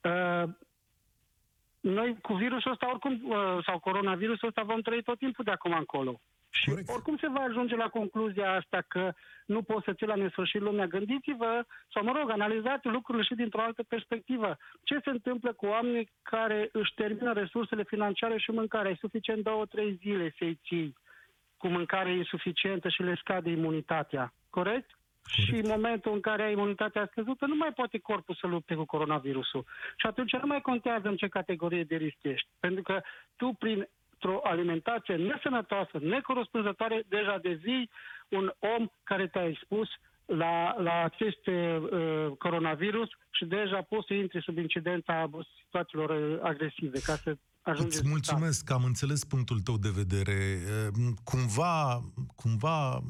Uh, 0.02 0.44
noi 1.80 2.18
cu 2.22 2.34
virusul 2.34 2.72
ăsta 2.72 2.90
oricum, 2.90 3.14
uh, 3.24 3.64
sau 3.66 3.80
coronavirusul 3.80 4.48
ăsta 4.48 4.64
vom 4.64 4.82
trăi 4.82 5.04
tot 5.04 5.18
timpul 5.18 5.44
de 5.44 5.52
acum 5.52 5.74
încolo. 5.74 6.22
Și 6.50 6.70
Corect. 6.70 6.90
oricum 6.90 7.18
se 7.18 7.30
va 7.30 7.40
ajunge 7.40 7.76
la 7.76 7.90
concluzia 7.90 8.52
asta 8.52 8.80
că 8.88 9.12
nu 9.46 9.62
poți 9.62 9.86
să 9.86 9.94
ții 9.94 10.08
la 10.08 10.16
nesfârșit 10.16 10.62
lumea. 10.62 10.88
Gândiți-vă, 10.88 11.66
sau 11.94 12.04
mă 12.04 12.12
rog, 12.18 12.30
analizați 12.30 12.88
lucrurile 12.88 13.24
și 13.24 13.36
dintr-o 13.36 13.62
altă 13.62 13.84
perspectivă. 13.84 14.58
Ce 14.84 15.00
se 15.04 15.10
întâmplă 15.10 15.54
cu 15.54 15.66
oamenii 15.66 16.12
care 16.22 16.70
își 16.72 16.94
termină 16.94 17.34
resursele 17.34 17.84
financiare 17.84 18.38
și 18.38 18.52
mâncarea? 18.52 18.92
E 18.92 19.06
suficient 19.06 19.44
două, 19.44 19.66
trei 19.66 19.94
zile 19.94 20.34
să-i 20.38 20.60
ții 20.68 20.96
cu 21.58 21.68
mâncare 21.68 22.12
insuficientă 22.12 22.90
și 22.90 23.02
le 23.04 23.16
scade 23.16 23.50
imunitatea. 23.50 24.34
Corect? 24.50 24.99
Corect. 25.36 25.48
Și 25.48 25.64
în 25.64 25.70
momentul 25.70 26.14
în 26.14 26.20
care 26.20 26.44
ai 26.44 26.52
imunitatea 26.52 27.08
scăzută, 27.12 27.46
nu 27.46 27.56
mai 27.56 27.74
poate 27.74 27.98
corpul 27.98 28.36
să 28.36 28.48
lupte 28.48 28.76
cu 28.76 28.86
coronavirusul. 28.86 29.66
Și 29.98 30.06
atunci 30.08 30.32
nu 30.32 30.48
mai 30.48 30.62
contează 30.62 31.08
în 31.08 31.16
ce 31.16 31.28
categorie 31.28 31.84
de 31.84 31.96
risc 31.96 32.18
ești. 32.22 32.48
Pentru 32.60 32.82
că 32.84 33.02
tu, 33.36 33.56
prin 33.60 33.90
o 34.22 34.40
alimentație 34.44 35.16
nesănătoasă, 35.16 35.98
necorespunzătoare, 36.00 37.04
deja 37.08 37.38
de 37.42 37.60
zi 37.64 37.90
un 38.30 38.52
om 38.60 38.88
care 39.04 39.28
te-a 39.28 39.48
expus 39.48 39.90
la, 40.26 40.76
la 40.78 41.04
acest 41.04 41.48
uh, 41.48 42.28
coronavirus 42.38 43.10
și 43.30 43.46
deja 43.46 43.82
poți 43.82 44.08
să 44.08 44.14
intri 44.14 44.42
sub 44.42 44.58
incidența 44.58 45.30
situațiilor 45.64 46.10
uh, 46.10 46.40
agresive, 46.42 47.00
ca 47.00 47.16
să 47.16 47.38
Îți 47.78 48.08
mulțumesc 48.08 48.64
că 48.64 48.74
am 48.74 48.84
înțeles 48.84 49.24
punctul 49.24 49.60
tău 49.60 49.78
de 49.78 49.90
vedere. 49.90 50.34
Ehm, 50.34 51.18
cumva, 51.24 52.04
cumva 52.36 53.04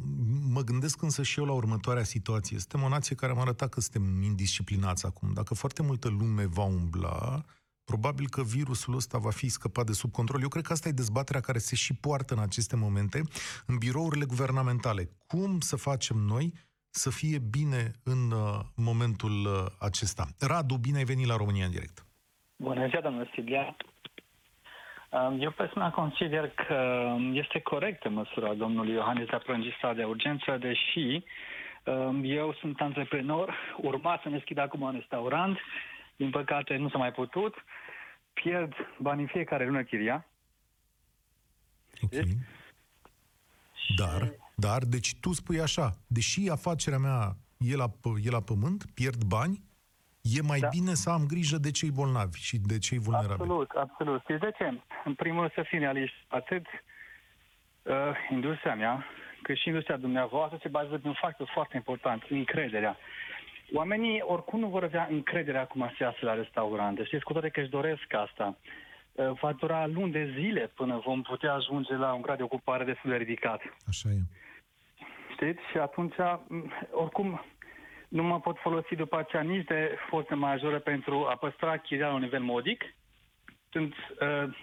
mă 0.54 0.62
gândesc 0.62 1.02
însă 1.02 1.24
și 1.24 1.40
eu 1.40 1.46
la 1.46 1.54
următoarea 1.54 2.04
situație. 2.04 2.58
Suntem 2.58 2.84
o 2.84 2.90
nație 2.90 3.16
care 3.16 3.32
am 3.32 3.40
arătat 3.40 3.70
că 3.70 3.80
suntem 3.80 4.22
indisciplinați 4.22 5.06
acum. 5.06 5.34
Dacă 5.34 5.54
foarte 5.54 5.82
multă 5.84 6.10
lume 6.10 6.46
va 6.46 6.64
umbla, 6.64 7.44
probabil 7.84 8.30
că 8.30 8.44
virusul 8.44 8.96
ăsta 8.96 9.18
va 9.18 9.30
fi 9.30 9.50
scăpat 9.50 9.86
de 9.86 9.94
sub 9.94 10.12
control. 10.12 10.42
Eu 10.42 10.48
cred 10.48 10.64
că 10.64 10.74
asta 10.74 10.88
e 10.88 10.92
dezbaterea 10.92 11.42
care 11.42 11.58
se 11.58 11.76
și 11.76 11.94
poartă 11.96 12.34
în 12.34 12.40
aceste 12.40 12.76
momente 12.76 13.22
în 13.66 13.78
birourile 13.78 14.26
guvernamentale. 14.26 15.10
Cum 15.28 15.60
să 15.60 15.76
facem 15.76 16.18
noi 16.18 16.54
să 16.90 17.10
fie 17.10 17.40
bine 17.40 17.92
în 18.04 18.32
uh, 18.32 18.60
momentul 18.76 19.46
uh, 19.46 19.66
acesta? 19.80 20.28
Radu, 20.40 20.76
bine 20.76 20.98
ai 20.98 21.04
venit 21.04 21.28
la 21.28 21.36
România 21.36 21.66
în 21.66 21.72
direct. 21.72 22.06
Bună 22.56 22.88
ziua, 22.88 23.02
domnul 23.02 23.30
Silvia. 23.34 23.76
Um, 25.12 25.42
eu 25.42 25.52
personal 25.52 25.92
consider 25.92 26.50
că 26.50 27.16
este 27.32 27.60
corectă 27.60 28.10
măsura 28.10 28.54
domnului 28.54 28.94
Iohannis 28.94 29.28
de 29.28 29.36
a 29.36 29.38
prelungi 29.38 29.76
de 29.96 30.04
urgență, 30.04 30.58
deși 30.58 31.24
um, 31.86 32.22
eu 32.24 32.54
sunt 32.54 32.82
antreprenor, 32.82 33.56
urma 33.78 34.20
să 34.24 34.30
ne 34.30 34.36
deschid 34.36 34.58
acum 34.58 34.82
un 34.82 34.92
restaurant, 34.92 35.58
din 36.16 36.30
păcate 36.30 36.76
nu 36.76 36.90
s-a 36.90 36.98
mai 36.98 37.12
putut, 37.12 37.56
pierd 38.34 38.74
bani 38.98 39.22
în 39.22 39.28
fiecare 39.28 39.66
lună 39.66 39.84
chiria. 39.84 40.26
Ok. 42.02 42.12
Dar, 43.96 44.34
dar, 44.56 44.84
deci 44.84 45.16
tu 45.20 45.34
spui 45.34 45.60
așa, 45.60 45.98
deși 46.08 46.50
afacerea 46.50 47.00
mea 47.00 47.36
e 47.58 47.76
la, 47.76 47.92
e 48.24 48.30
la 48.30 48.42
pământ, 48.42 48.86
pierd 48.94 49.24
bani, 49.24 49.62
e 50.38 50.42
mai 50.42 50.60
da. 50.60 50.68
bine 50.68 50.94
să 50.94 51.10
am 51.10 51.26
grijă 51.28 51.58
de 51.58 51.72
cei 51.72 51.92
bolnavi 51.92 52.40
și 52.40 52.58
de 52.58 52.78
cei 52.78 53.00
vulnerabili. 53.00 53.42
Absolut, 53.42 53.70
absolut. 53.70 54.22
Știți 54.22 54.40
de 54.40 54.52
ce? 54.58 54.82
În 55.06 55.14
primul 55.14 55.40
rând 55.40 55.52
să 55.54 55.64
fim 55.70 55.80
realiști. 55.80 56.18
Atât 56.28 56.66
uh, 56.66 57.94
industria 58.32 58.76
mea, 58.76 59.06
cât 59.42 59.58
și 59.58 59.68
industria 59.68 59.98
dumneavoastră 59.98 60.60
se 60.62 60.68
bazează 60.68 60.98
pe 60.98 61.08
un 61.08 61.14
factor 61.14 61.50
foarte 61.54 61.76
important, 61.76 62.24
încrederea. 62.30 62.98
Oamenii 63.74 64.22
oricum 64.22 64.60
nu 64.60 64.68
vor 64.68 64.84
avea 64.84 65.08
încredere 65.10 65.58
acum 65.58 65.92
să 65.98 66.04
iasă 66.04 66.18
la 66.22 66.34
restaurante. 66.34 67.04
Știți, 67.04 67.24
cu 67.24 67.32
toate 67.34 67.50
că 67.50 67.60
își 67.60 67.70
doresc 67.70 68.14
asta. 68.14 68.58
Uh, 69.12 69.32
va 69.42 69.54
dura 69.54 69.88
luni 69.88 70.12
de 70.12 70.34
zile 70.40 70.72
până 70.76 71.02
vom 71.06 71.22
putea 71.22 71.54
ajunge 71.54 71.94
la 71.96 72.14
un 72.14 72.22
grad 72.22 72.38
de 72.38 72.44
ocupare 72.44 72.84
destul 72.84 73.10
de 73.10 73.16
ridicat. 73.16 73.62
Așa 73.88 74.10
e. 74.10 74.22
Știți? 75.34 75.62
Și 75.72 75.78
atunci, 75.78 76.16
oricum, 76.92 77.42
nu 78.10 78.24
mă 78.24 78.40
pot 78.40 78.58
folosi 78.58 78.96
după 78.96 79.18
aceea 79.18 79.42
nici 79.42 79.66
de 79.66 79.98
forță 80.10 80.36
majoră 80.36 80.80
pentru 80.80 81.26
a 81.30 81.36
păstra 81.36 81.78
chiria 81.78 82.08
la 82.08 82.14
un 82.14 82.22
nivel 82.22 82.42
modic. 82.42 82.96
Când 83.70 83.94
uh, 83.94 84.58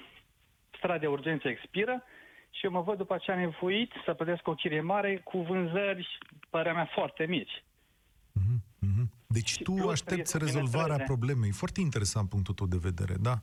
starea 0.76 0.98
de 0.98 1.06
urgență 1.06 1.48
expiră 1.48 2.04
și 2.50 2.64
eu 2.64 2.70
mă 2.70 2.80
văd 2.80 2.96
după 2.96 3.14
aceea 3.14 3.36
nevoit 3.36 3.92
să 4.04 4.14
plătesc 4.14 4.48
o 4.48 4.54
chirie 4.54 4.80
mare 4.80 5.16
cu 5.16 5.38
vânzări, 5.38 6.18
părea 6.50 6.72
mea, 6.72 6.90
foarte 6.94 7.26
mici. 7.26 7.64
Mm-hmm. 8.32 8.66
Deci 9.26 9.48
și 9.48 9.62
tu 9.62 9.88
aștepți 9.88 10.38
rezolvarea 10.38 11.04
problemei. 11.04 11.50
Foarte 11.50 11.80
interesant 11.80 12.28
punctul 12.28 12.54
tău 12.54 12.66
de 12.66 12.78
vedere, 12.80 13.14
da? 13.20 13.34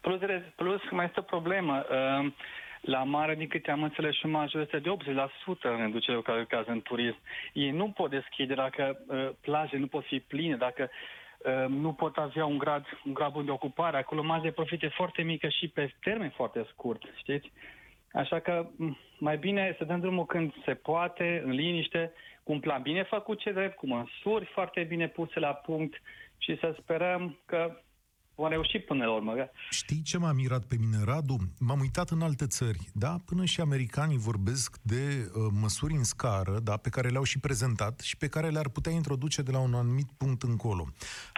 Plus, 0.00 0.20
plus 0.56 0.80
mai 0.90 1.04
este 1.04 1.20
o 1.20 1.22
problemă. 1.22 1.84
Uh, 1.90 2.32
la 2.84 3.02
mare, 3.02 3.34
din 3.34 3.48
câte 3.48 3.70
am 3.70 3.82
înțeles, 3.82 4.14
șomajul 4.14 4.60
este 4.60 4.78
de 4.78 4.90
80% 4.90 5.60
în 5.62 5.76
reducerea 5.76 6.22
care 6.22 6.38
lucrează 6.38 6.70
în 6.70 6.82
turism. 6.82 7.18
Ei 7.52 7.70
nu 7.70 7.90
pot 7.90 8.10
deschide 8.10 8.54
dacă 8.54 9.04
uh, 9.06 9.30
plaje 9.40 9.76
nu 9.76 9.86
pot 9.86 10.04
fi 10.04 10.20
pline, 10.20 10.56
dacă 10.56 10.90
uh, 11.38 11.68
nu 11.68 11.92
pot 11.92 12.16
avea 12.16 12.44
un 12.44 12.58
grad, 12.58 12.84
un 13.04 13.14
grad 13.14 13.32
bun 13.32 13.44
de 13.44 13.50
ocupare. 13.50 13.96
Acolo 13.96 14.22
marja 14.22 14.42
de 14.42 14.50
profit 14.50 14.82
e 14.82 14.88
foarte 14.88 15.22
mică 15.22 15.48
și 15.48 15.68
pe 15.68 15.94
termen 16.00 16.30
foarte 16.30 16.66
scurt, 16.72 17.02
știți? 17.16 17.52
Așa 18.12 18.38
că 18.38 18.66
mai 19.18 19.36
bine 19.36 19.74
să 19.78 19.84
dăm 19.84 20.00
drumul 20.00 20.26
când 20.26 20.52
se 20.64 20.74
poate, 20.74 21.42
în 21.44 21.50
liniște, 21.50 22.12
cu 22.42 22.52
un 22.52 22.60
plan 22.60 22.82
bine 22.82 23.02
făcut 23.02 23.38
ce 23.38 23.52
drept, 23.52 23.76
cu 23.76 23.86
măsuri 23.86 24.44
foarte 24.44 24.82
bine 24.82 25.08
puse 25.08 25.38
la 25.38 25.52
punct 25.52 26.02
și 26.38 26.58
să 26.58 26.76
sperăm 26.80 27.38
că 27.46 27.80
vom 28.34 28.48
reuși 28.48 28.78
până 28.78 29.04
la 29.04 29.14
urmă. 29.14 29.32
Știi 29.70 30.02
ce 30.02 30.18
m-a 30.18 30.32
mirat 30.32 30.64
pe 30.64 30.76
mine, 30.78 31.04
Radu? 31.04 31.36
M-am 31.58 31.80
uitat 31.80 32.10
în 32.10 32.22
alte 32.22 32.46
țări, 32.46 32.78
da? 32.92 33.16
Până 33.24 33.44
și 33.44 33.60
americanii 33.60 34.18
vorbesc 34.18 34.78
de 34.82 35.30
uh, 35.34 35.46
măsuri 35.60 35.94
în 35.94 36.04
scară, 36.04 36.58
da? 36.58 36.76
Pe 36.76 36.88
care 36.88 37.08
le-au 37.08 37.22
și 37.22 37.38
prezentat 37.38 38.00
și 38.00 38.16
pe 38.16 38.28
care 38.28 38.48
le-ar 38.48 38.68
putea 38.68 38.92
introduce 38.92 39.42
de 39.42 39.50
la 39.50 39.58
un 39.58 39.74
anumit 39.74 40.08
punct 40.16 40.42
încolo. 40.42 40.88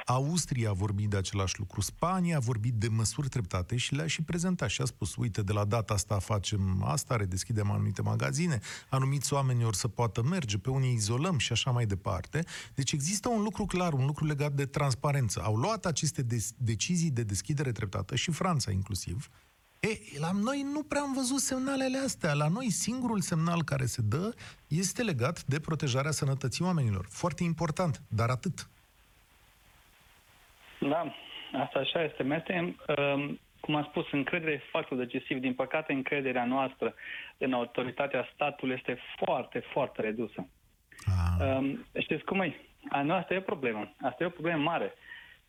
Austria 0.08 0.70
a 0.70 0.72
vorbit 0.72 1.10
de 1.10 1.16
același 1.16 1.58
lucru, 1.58 1.80
Spania 1.80 2.36
a 2.36 2.40
vorbit 2.40 2.74
de 2.74 2.88
măsuri 2.88 3.28
treptate 3.28 3.76
și 3.76 3.94
le-a 3.94 4.06
și 4.06 4.22
prezentat 4.22 4.68
și 4.68 4.80
a 4.80 4.84
spus, 4.84 5.16
uite, 5.16 5.42
de 5.42 5.52
la 5.52 5.64
data 5.64 5.94
asta 5.94 6.18
facem 6.18 6.82
asta, 6.82 7.16
redeschidem 7.16 7.70
anumite 7.70 8.02
magazine, 8.02 8.60
anumiți 8.88 9.32
oameni 9.32 9.64
ori 9.64 9.76
să 9.76 9.88
poată 9.88 10.22
merge, 10.22 10.58
pe 10.58 10.70
unii 10.70 10.94
izolăm 10.94 11.38
și 11.38 11.52
așa 11.52 11.70
mai 11.70 11.86
departe. 11.86 12.44
Deci 12.74 12.92
există 12.92 13.28
un 13.28 13.42
lucru 13.42 13.64
clar, 13.64 13.92
un 13.92 14.06
lucru 14.06 14.24
legat 14.24 14.52
de 14.52 14.66
transparență. 14.66 15.40
Au 15.42 15.56
luat 15.56 15.86
aceste 15.86 16.22
de- 16.22 16.46
decizii 16.56 17.10
de 17.10 17.22
deschidere 17.22 17.72
treptată 17.72 18.14
și 18.14 18.30
Franța 18.30 18.70
inclusiv, 18.70 19.28
E, 19.80 20.18
la 20.18 20.30
noi 20.30 20.66
nu 20.72 20.82
prea 20.82 21.00
am 21.00 21.12
văzut 21.12 21.40
semnalele 21.40 21.98
astea. 21.98 22.32
La 22.34 22.48
noi 22.48 22.70
singurul 22.70 23.20
semnal 23.20 23.62
care 23.62 23.86
se 23.86 24.02
dă 24.02 24.34
este 24.66 25.02
legat 25.02 25.44
de 25.44 25.60
protejarea 25.60 26.10
sănătății 26.10 26.64
oamenilor. 26.64 27.06
Foarte 27.10 27.42
important, 27.42 28.02
dar 28.08 28.28
atât. 28.28 28.68
Da, 30.78 31.14
asta 31.52 31.78
așa 31.78 32.02
este. 32.02 32.22
Mete, 32.22 32.76
um, 32.98 33.40
cum 33.60 33.74
am 33.74 33.86
spus, 33.88 34.06
încredere 34.10 34.52
e 34.52 34.60
factor 34.70 34.98
decisiv. 34.98 35.38
Din 35.38 35.54
păcate, 35.54 35.92
încrederea 35.92 36.44
noastră 36.44 36.94
în 37.38 37.52
autoritatea 37.52 38.28
statului 38.32 38.74
este 38.74 38.98
foarte, 39.16 39.58
foarte 39.58 40.00
redusă. 40.00 40.48
Ah. 41.06 41.56
Um, 41.56 41.86
știți 42.00 42.24
cum 42.24 42.40
e? 42.40 42.60
Asta 42.88 43.34
e 43.34 43.36
o 43.36 43.40
problemă. 43.40 43.92
Asta 44.00 44.22
e 44.22 44.26
o 44.26 44.30
problemă 44.38 44.62
mare. 44.62 44.94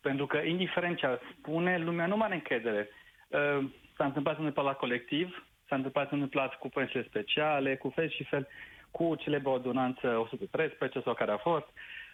Pentru 0.00 0.26
că, 0.26 0.36
indiferent 0.36 0.96
ce 0.96 1.06
ar 1.06 1.20
spune, 1.38 1.78
lumea 1.78 2.06
nu 2.06 2.16
mai 2.16 2.26
are 2.26 2.34
încredere. 2.34 2.88
Uh, 3.28 3.64
s-a 3.96 4.04
întâmplat 4.04 4.34
să 4.34 4.40
întâmplat 4.40 4.64
la 4.64 4.72
colectiv, 4.72 5.46
s-a 5.68 5.76
întâmplat 5.76 6.08
să 6.08 6.14
întâmplat 6.14 6.54
cu 6.54 6.68
pensiile 6.68 7.06
speciale, 7.08 7.76
cu 7.76 7.88
fel 7.88 8.10
și 8.10 8.24
fel, 8.24 8.48
cu 8.90 9.14
celebră 9.14 9.48
ordonanță 9.48 10.18
113 10.18 11.00
sau 11.00 11.14
care 11.14 11.30
a 11.30 11.36
fost. 11.36 11.66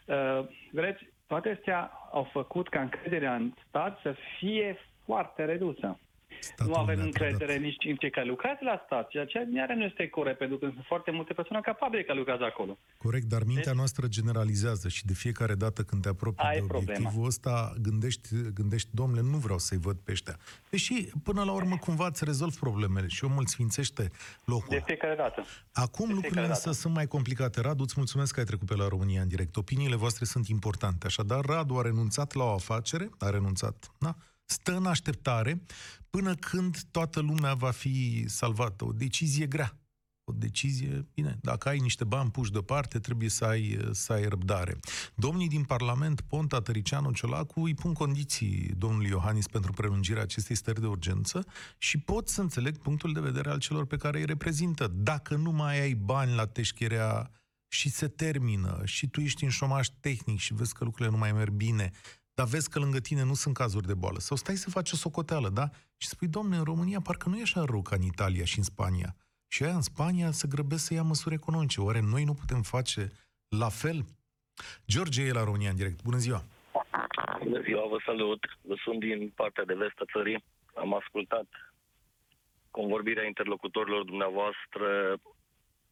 Uh, 0.05 0.47
vedeți, 0.71 1.07
toate 1.27 1.51
astea 1.51 1.91
au 2.13 2.23
făcut 2.33 2.69
ca 2.69 2.81
încrederea 2.81 3.35
în 3.35 3.53
stat 3.69 4.01
să 4.03 4.15
fie 4.39 4.79
foarte 5.05 5.45
redusă. 5.45 5.99
Statul 6.45 6.73
nu 6.73 6.75
avem 6.75 7.01
încredere 7.01 7.57
nici 7.57 7.85
în 7.85 7.97
cei 7.97 8.11
care 8.11 8.27
lucrează 8.27 8.59
la 8.61 8.83
stat, 8.85 9.09
ceea 9.09 9.25
ce 9.25 9.39
nu 9.77 9.85
este 9.85 10.09
corect, 10.09 10.39
pentru 10.39 10.57
că 10.59 10.69
sunt 10.73 10.85
foarte 10.87 11.11
multe 11.11 11.33
persoane 11.33 11.63
capabile 11.63 12.03
care 12.03 12.19
lucrează 12.19 12.45
acolo. 12.45 12.79
Corect, 12.97 13.27
dar 13.27 13.43
mintea 13.45 13.63
deci, 13.65 13.75
noastră 13.75 14.07
generalizează 14.07 14.89
și 14.89 15.07
de 15.07 15.15
fiecare 15.15 15.55
dată 15.55 15.83
când 15.83 16.03
te 16.03 16.09
apropii 16.09 16.49
de 16.53 16.61
obiectivul 16.61 16.95
problema. 17.01 17.27
ăsta, 17.27 17.73
gândești, 17.83 18.29
gândești, 18.55 18.89
domnule, 18.93 19.21
nu 19.21 19.37
vreau 19.37 19.59
să-i 19.59 19.79
văd 19.79 19.97
pe 20.05 20.13
ăștia. 20.13 20.37
Deși, 20.71 20.95
până 21.23 21.45
la 21.45 21.53
urmă, 21.53 21.77
cumva 21.77 22.07
îți 22.07 22.25
rezolvi 22.25 22.59
problemele 22.59 23.07
și 23.07 23.25
omul 23.25 23.41
îți 23.41 23.53
sfințește 23.53 24.11
locul. 24.45 24.67
De 24.69 24.83
fiecare 24.87 25.15
dată. 25.15 25.45
Acum 25.73 26.07
de 26.07 26.13
lucrurile 26.13 26.47
însă 26.47 26.65
dată. 26.65 26.77
sunt 26.77 26.95
mai 26.95 27.07
complicate. 27.07 27.61
Radu, 27.61 27.83
îți 27.83 27.95
mulțumesc 27.97 28.35
că 28.35 28.41
ai 28.41 28.47
trecut 28.47 28.67
pe 28.67 28.75
la 28.75 28.89
România 28.89 29.23
în 29.23 29.29
direct. 29.29 29.57
Opiniile 29.57 29.97
voastre 29.97 30.25
sunt 30.25 30.47
importante. 30.49 31.07
Așadar, 31.07 31.45
Radu 31.45 31.77
a 31.77 31.83
renunțat 31.83 32.35
la 32.35 32.45
o 32.45 32.53
afacere, 32.53 33.11
a 33.19 33.31
renunțat, 33.31 33.91
da? 33.99 34.15
Stă 34.45 34.77
în 34.77 34.87
așteptare 34.87 35.63
până 36.11 36.35
când 36.35 36.81
toată 36.91 37.21
lumea 37.21 37.55
va 37.55 37.71
fi 37.71 38.25
salvată. 38.29 38.85
O 38.85 38.93
decizie 38.93 39.47
grea. 39.47 39.79
O 40.27 40.33
decizie, 40.33 41.07
bine, 41.15 41.39
dacă 41.41 41.69
ai 41.69 41.79
niște 41.79 42.05
bani 42.05 42.31
puși 42.31 42.51
deoparte, 42.51 42.99
trebuie 42.99 43.29
să 43.29 43.45
ai, 43.45 43.79
să 43.91 44.13
ai 44.13 44.29
răbdare. 44.29 44.77
Domnii 45.15 45.49
din 45.49 45.65
Parlament, 45.65 46.21
Ponta, 46.21 46.61
Tăricianu, 46.61 47.13
Ciolacu, 47.13 47.61
îi 47.61 47.75
pun 47.75 47.93
condiții 47.93 48.73
domnului 48.77 49.09
Iohannis 49.09 49.47
pentru 49.47 49.73
prelungirea 49.73 50.23
acestei 50.23 50.57
stări 50.57 50.81
de 50.81 50.87
urgență 50.87 51.47
și 51.79 51.99
pot 51.99 52.29
să 52.29 52.41
înțeleg 52.41 52.79
punctul 52.79 53.13
de 53.13 53.21
vedere 53.21 53.51
al 53.51 53.59
celor 53.59 53.87
pe 53.87 53.97
care 53.97 54.19
îi 54.19 54.25
reprezintă. 54.25 54.87
Dacă 54.87 55.37
nu 55.37 55.51
mai 55.51 55.81
ai 55.81 55.95
bani 55.95 56.35
la 56.35 56.47
teșcherea 56.47 57.31
și 57.69 57.91
se 57.91 58.09
termină 58.09 58.81
și 58.85 59.09
tu 59.09 59.21
ești 59.21 59.45
în 59.45 59.51
șomaj 59.51 59.89
tehnic 60.01 60.39
și 60.39 60.55
vezi 60.55 60.75
că 60.75 60.85
lucrurile 60.85 61.15
nu 61.15 61.19
mai 61.19 61.33
merg 61.33 61.53
bine, 61.53 61.91
dar 62.35 62.47
vezi 62.47 62.71
că 62.71 62.79
lângă 62.79 62.99
tine 62.99 63.25
nu 63.25 63.35
sunt 63.35 63.55
cazuri 63.55 63.87
de 63.87 63.95
boală. 63.95 64.19
Sau 64.19 64.37
stai 64.37 64.55
să 64.57 64.71
faci 64.71 64.93
o 64.93 64.97
socoteală, 64.97 65.49
da? 65.49 65.69
Și 65.97 66.09
spui, 66.09 66.29
domne, 66.29 66.57
în 66.57 66.65
România 66.65 67.01
parcă 67.01 67.29
nu 67.29 67.39
e 67.39 67.43
așa 67.43 67.65
rău 67.65 67.83
ca 67.83 67.97
în 67.97 68.03
Italia 68.03 68.45
și 68.45 68.59
în 68.59 68.65
Spania. 68.65 69.17
Și 69.49 69.65
aia 69.65 69.75
în 69.75 69.83
Spania 69.83 70.31
se 70.31 70.49
grăbesc 70.49 70.85
să 70.85 70.95
ia 70.95 71.03
măsuri 71.03 71.35
economice. 71.35 71.81
Oare 71.81 72.01
noi 72.01 72.25
nu 72.25 72.35
putem 72.35 72.63
face 72.63 73.13
la 73.49 73.69
fel? 73.69 74.05
George 74.87 75.23
e 75.23 75.33
la 75.33 75.45
România 75.45 75.71
în 75.71 75.77
direct. 75.77 76.03
Bună 76.03 76.17
ziua! 76.17 76.43
Bună 77.43 77.61
ziua, 77.61 77.87
vă 77.89 77.99
salut! 78.05 78.43
Vă 78.61 78.75
sunt 78.85 79.01
din 79.01 79.33
partea 79.35 79.65
de 79.65 79.75
vest 79.75 79.99
a 79.99 80.05
țării. 80.13 80.45
Am 80.75 80.95
ascultat 80.95 81.47
convorbirea 82.71 83.27
interlocutorilor 83.27 84.05
dumneavoastră 84.05 85.17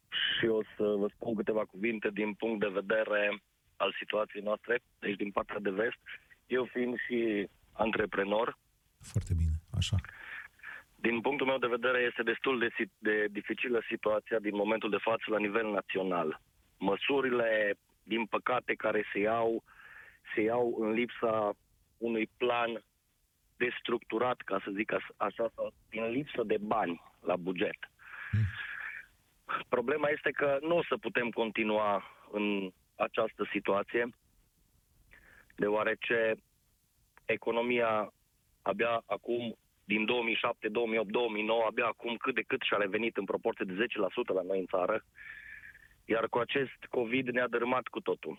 și 0.08 0.46
o 0.46 0.62
să 0.76 0.84
vă 1.00 1.08
spun 1.14 1.34
câteva 1.34 1.64
cuvinte 1.64 2.11
din 2.11 2.34
punct 2.34 2.61
de 2.61 2.68
vedere 2.80 3.42
al 3.76 3.94
situației 3.99 4.42
noastre, 4.42 4.80
deci 4.99 5.16
din 5.16 5.30
partea 5.30 5.58
de 5.58 5.70
vest 5.70 6.02
eu 6.46 6.64
fiind 6.64 6.99
și 6.99 7.49
antreprenor. 7.72 8.58
Foarte 9.00 9.34
bine, 9.34 9.56
așa. 9.76 9.96
Din 10.94 11.20
punctul 11.20 11.46
meu 11.46 11.58
de 11.58 11.66
vedere 11.66 11.99
este 11.99 12.22
destul 12.22 12.58
de, 12.58 12.68
de 12.99 13.26
dificilă 13.30 13.82
situația 13.88 14.38
din 14.38 14.54
momentul 14.54 14.90
de 14.90 15.04
față 15.08 15.25
la 15.26 15.38
nivel 15.38 15.70
național. 15.70 16.40
Măsurile, 16.78 17.75
din 18.02 18.26
păcate, 18.26 18.75
care 18.75 19.04
se 19.12 19.18
iau, 19.18 19.64
se 20.34 20.40
iau 20.40 20.76
în 20.80 20.90
lipsa 20.90 21.52
unui 21.99 22.30
plan 22.37 22.84
destructurat, 23.56 24.40
ca 24.40 24.61
să 24.64 24.70
zic 24.75 24.92
așa, 25.16 25.50
sau 25.54 25.72
din 25.90 26.04
lipsă 26.11 26.42
de 26.44 26.56
bani 26.61 27.02
la 27.20 27.37
buget. 27.37 27.78
Mm. 28.32 28.40
Problema 29.68 30.08
este 30.08 30.30
că 30.30 30.58
nu 30.61 30.76
o 30.76 30.82
să 30.88 30.96
putem 30.96 31.30
continua 31.30 32.04
în 32.30 32.72
această 32.96 33.49
situație, 33.52 34.08
deoarece 35.54 36.35
economia 37.25 38.12
abia 38.62 39.02
acum, 39.06 39.56
din 39.85 40.04
2007, 40.04 40.68
2008, 40.68 41.11
2009, 41.11 41.64
abia 41.66 41.87
acum 41.87 42.16
cât 42.16 42.35
de 42.35 42.42
cât 42.47 42.62
și-a 42.62 42.76
revenit 42.76 43.16
în 43.16 43.25
proporție 43.25 43.64
de 43.68 43.87
10% 43.87 44.35
la 44.35 44.42
noi 44.42 44.59
în 44.59 44.66
țară, 44.66 45.04
iar 46.04 46.28
cu 46.28 46.38
acest 46.38 46.78
COVID 46.88 47.28
ne-a 47.28 47.49
dărâmat 47.49 47.87
cu 47.87 48.00
totul. 48.00 48.38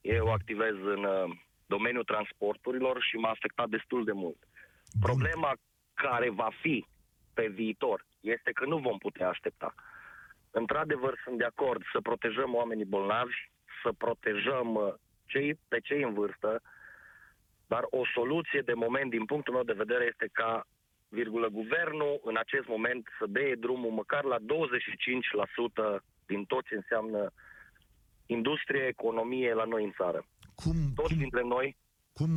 Eu 0.00 0.32
activez 0.32 0.74
în 0.74 1.04
uh, 1.04 1.36
domeniul 1.66 2.04
transporturilor 2.04 3.02
și 3.02 3.16
m-a 3.16 3.30
afectat 3.30 3.68
destul 3.68 4.04
de 4.04 4.12
mult. 4.12 4.38
Problema 5.00 5.52
care 5.94 6.30
va 6.30 6.48
fi 6.60 6.86
pe 7.34 7.46
viitor 7.46 8.06
este 8.20 8.50
că 8.52 8.64
nu 8.64 8.78
vom 8.78 8.98
putea 8.98 9.28
aștepta. 9.28 9.74
Într-adevăr, 10.50 11.20
sunt 11.24 11.38
de 11.38 11.44
acord 11.44 11.82
să 11.92 12.00
protejăm 12.00 12.54
oamenii 12.54 12.84
bolnavi, 12.84 13.34
să 13.82 13.92
protejăm 13.98 14.74
uh, 14.74 14.94
cei, 15.28 15.58
pe 15.68 15.78
cei 15.80 16.02
în 16.02 16.14
vârstă, 16.14 16.62
dar 17.66 17.84
o 17.90 18.02
soluție 18.14 18.60
de 18.60 18.72
moment, 18.72 19.10
din 19.10 19.24
punctul 19.24 19.54
meu 19.54 19.62
de 19.62 19.80
vedere, 19.82 20.04
este 20.04 20.28
ca, 20.32 20.66
virgulă, 21.08 21.48
guvernul 21.48 22.20
în 22.24 22.36
acest 22.36 22.66
moment 22.66 23.08
să 23.18 23.24
dea 23.28 23.56
drumul 23.56 23.90
măcar 23.90 24.24
la 24.24 24.38
25% 24.38 24.40
din 26.26 26.44
tot 26.44 26.64
ce 26.66 26.74
înseamnă 26.74 27.32
industrie, 28.26 28.86
economie 28.86 29.54
la 29.54 29.64
noi 29.64 29.84
în 29.84 29.92
țară. 29.96 30.26
Cum, 30.54 30.76
Toți 30.94 31.08
cum, 31.08 31.18
dintre 31.18 31.42
noi 31.42 31.76
cum, 32.18 32.30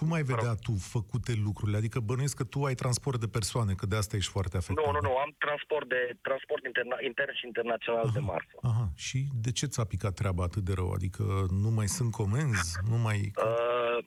cum 0.00 0.12
ai 0.12 0.22
vedea 0.22 0.54
tu 0.66 0.72
făcute 0.94 1.32
lucrurile? 1.46 1.76
Adică 1.76 1.98
bănuiesc 2.00 2.36
că 2.36 2.44
tu 2.44 2.64
ai 2.64 2.74
transport 2.74 3.20
de 3.20 3.28
persoane, 3.28 3.72
că 3.74 3.86
de 3.86 3.96
asta 3.96 4.16
ești 4.16 4.30
foarte 4.30 4.56
afectat. 4.56 4.84
Nu, 4.84 4.92
nu, 4.92 5.00
nu, 5.08 5.16
am 5.16 5.34
transport, 5.38 5.88
de, 5.88 6.16
transport 6.22 6.62
interna- 6.70 7.02
intern 7.10 7.34
și 7.34 7.46
internațional 7.46 8.04
aha, 8.04 8.12
de 8.18 8.18
marfă. 8.32 8.56
Aha, 8.62 8.86
și 8.96 9.18
de 9.44 9.52
ce 9.52 9.66
ți-a 9.66 9.84
picat 9.84 10.14
treaba 10.14 10.42
atât 10.44 10.62
de 10.62 10.72
rău? 10.72 10.90
Adică 10.90 11.24
nu 11.64 11.70
mai 11.70 11.88
sunt 11.96 12.12
comenzi? 12.12 12.78
Nu 12.90 12.96
mai... 12.96 13.18
Uh, 13.46 13.98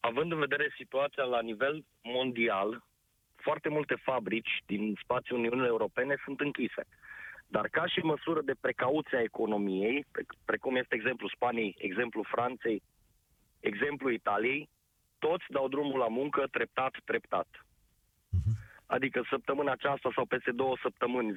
având 0.00 0.32
în 0.32 0.38
vedere 0.38 0.74
situația 0.76 1.24
la 1.24 1.40
nivel 1.40 1.84
mondial, 2.02 2.84
foarte 3.34 3.68
multe 3.68 3.94
fabrici 4.02 4.54
din 4.66 4.98
spațiul 5.02 5.38
Uniunii 5.38 5.66
Europene 5.66 6.14
sunt 6.24 6.40
închise. 6.40 6.82
Dar 7.46 7.68
ca 7.68 7.86
și 7.86 7.98
măsură 7.98 8.40
de 8.44 8.60
precauție 8.60 9.16
a 9.18 9.28
economiei, 9.30 10.06
precum 10.44 10.76
este 10.76 10.94
exemplu 10.94 11.28
Spaniei, 11.28 11.74
exemplu 11.78 12.22
Franței, 12.34 12.82
exemplu 13.60 14.10
Italiei, 14.10 14.68
toți 15.26 15.46
dau 15.56 15.66
drumul 15.74 15.98
la 16.04 16.10
muncă 16.18 16.40
treptat, 16.56 16.94
treptat. 17.10 17.48
Uh-huh. 18.36 18.54
Adică 18.96 19.18
săptămâna 19.32 19.72
aceasta 19.72 20.08
sau 20.16 20.24
peste 20.24 20.52
două 20.62 20.74
săptămâni, 20.82 21.36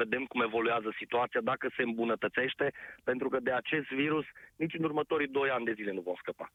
vedem 0.00 0.24
cum 0.30 0.40
evoluează 0.48 0.90
situația, 1.00 1.40
dacă 1.52 1.66
se 1.76 1.82
îmbunătățește, 1.82 2.66
pentru 3.08 3.28
că 3.28 3.38
de 3.40 3.52
acest 3.52 3.88
virus 4.02 4.24
nici 4.62 4.74
în 4.78 4.84
următorii 4.84 5.34
doi 5.38 5.50
ani 5.56 5.64
de 5.68 5.76
zile 5.78 5.92
nu 5.92 6.00
vom 6.08 6.18
scăpa. 6.22 6.46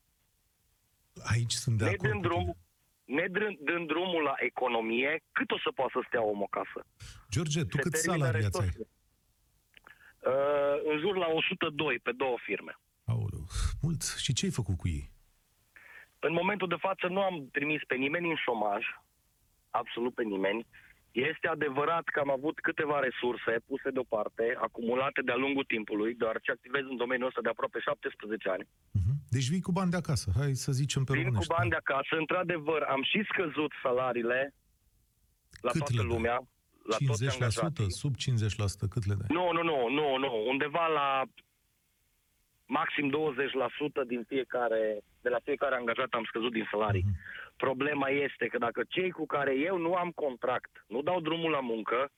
Aici 1.34 1.56
sunt 1.64 1.78
de 1.78 1.84
ne 1.84 1.90
acord. 1.90 2.10
Dând 2.10 2.22
drum, 2.28 2.46
ne 3.18 3.26
dând, 3.36 3.58
dând 3.70 3.88
drumul 3.88 4.24
la 4.30 4.36
economie, 4.50 5.12
cât 5.32 5.52
o 5.52 5.58
să 5.66 5.70
poată 5.76 5.92
să 5.96 6.02
stea 6.08 6.24
om 6.34 6.42
acasă? 6.50 6.80
George, 7.34 7.62
tu 7.72 7.78
cât 7.78 7.96
salarii 7.96 8.48
ai? 8.62 8.72
Uh, 10.32 10.78
în 10.92 10.98
jur 11.04 11.16
la 11.24 11.28
102 11.28 12.00
pe 12.04 12.12
două 12.12 12.38
firme. 12.48 12.74
Aoleu, 13.06 13.46
mult. 13.82 14.02
Și 14.24 14.34
ce 14.34 14.46
ai 14.46 14.52
făcut 14.52 14.78
cu 14.78 14.88
ei? 14.88 15.12
În 16.28 16.34
momentul 16.34 16.68
de 16.68 16.84
față 16.88 17.06
nu 17.08 17.22
am 17.22 17.36
trimis 17.52 17.82
pe 17.88 17.96
nimeni 17.96 18.30
în 18.30 18.40
șomaj, 18.46 18.84
absolut 19.70 20.14
pe 20.16 20.24
nimeni. 20.24 20.62
Este 21.12 21.48
adevărat 21.48 22.06
că 22.14 22.20
am 22.20 22.32
avut 22.38 22.56
câteva 22.68 22.98
resurse 23.08 23.54
puse 23.68 23.90
deoparte, 23.98 24.46
acumulate 24.68 25.22
de-a 25.28 25.42
lungul 25.44 25.66
timpului, 25.74 26.12
deoarece 26.22 26.52
activez 26.52 26.84
în 26.90 26.98
domeniul 27.04 27.28
ăsta 27.28 27.42
de 27.42 27.50
aproape 27.50 27.80
17 27.80 28.50
ani. 28.50 28.66
Uh-huh. 28.98 29.16
Deci 29.36 29.50
vii 29.54 29.68
cu 29.68 29.72
bani 29.72 29.92
de 29.92 30.00
acasă, 30.04 30.28
hai 30.40 30.54
să 30.66 30.72
zicem 30.82 31.04
pe 31.04 31.14
Vin 31.14 31.34
cu 31.34 31.46
bani 31.58 31.70
de 31.70 31.80
acasă, 31.84 32.14
într-adevăr, 32.24 32.82
am 32.96 33.04
și 33.12 33.20
scăzut 33.32 33.72
salariile 33.84 34.54
la 35.62 35.72
cât 35.72 35.84
toată 35.84 36.04
lumea. 36.14 36.38
La 36.92 36.98
50%, 36.98 37.06
toți 37.08 37.24
angajații. 37.34 37.92
sub 38.02 38.14
50%, 38.16 38.90
cât 38.94 39.04
le 39.10 39.16
dai? 39.20 39.30
Nu, 39.38 39.46
nu, 39.56 39.64
nu, 39.70 39.78
nu, 39.98 40.18
nu, 40.24 40.32
undeva 40.52 40.86
la 41.00 41.08
maxim 42.80 43.08
20% 43.10 44.08
din 44.08 44.24
fiecare, 44.28 44.82
de 45.22 45.30
la 45.30 45.40
fiecare 45.44 45.76
angajat 45.76 46.12
am 46.12 46.24
scăzut 46.24 46.52
din 46.52 46.68
salarii. 46.72 47.06
Uh-huh. 47.08 47.56
Problema 47.66 48.10
este 48.10 48.46
că 48.48 48.58
dacă 48.58 48.82
cei 48.88 49.12
cu 49.12 49.26
care 49.26 49.54
eu 49.70 49.78
nu 49.78 49.94
am 49.94 50.12
contract 50.24 50.72
nu 50.88 51.02
dau 51.02 51.22
drumul 51.22 51.52
la 51.52 51.60
muncă, 51.60 52.12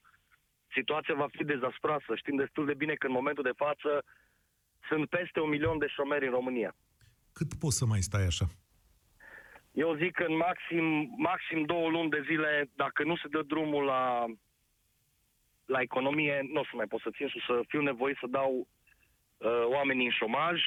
situația 0.74 1.16
va 1.16 1.28
fi 1.32 1.44
dezastroasă. 1.44 2.16
Știm 2.16 2.36
destul 2.36 2.66
de 2.66 2.74
bine 2.74 2.94
că 2.94 3.08
în 3.08 3.18
momentul 3.20 3.44
de 3.44 3.60
față 3.64 4.04
sunt 4.90 5.10
peste 5.10 5.40
un 5.40 5.50
milion 5.50 5.78
de 5.78 5.88
șomeri 5.88 6.26
în 6.26 6.32
România. 6.32 6.76
Cât 7.34 7.54
poți 7.60 7.78
să 7.78 7.86
mai 7.86 8.02
stai 8.02 8.26
așa? 8.26 8.46
Eu 9.72 9.96
zic 9.96 10.12
că 10.12 10.24
în 10.24 10.36
maxim, 10.36 10.86
maxim 11.18 11.66
două 11.66 11.90
luni 11.90 12.10
de 12.10 12.22
zile, 12.30 12.70
dacă 12.76 13.04
nu 13.04 13.16
se 13.16 13.28
dă 13.28 13.42
drumul 13.42 13.84
la, 13.84 14.26
la 15.66 15.80
economie, 15.82 16.36
nu 16.52 16.60
o 16.60 16.64
să 16.64 16.76
mai 16.76 16.86
pot 16.86 17.02
să 17.02 17.10
țin 17.16 17.28
și 17.28 17.40
să 17.48 17.62
fiu 17.68 17.82
nevoit 17.82 18.18
să 18.20 18.28
dau 18.30 18.68
uh, 19.38 19.64
oamenii 19.66 20.06
în 20.06 20.12
șomaj. 20.12 20.62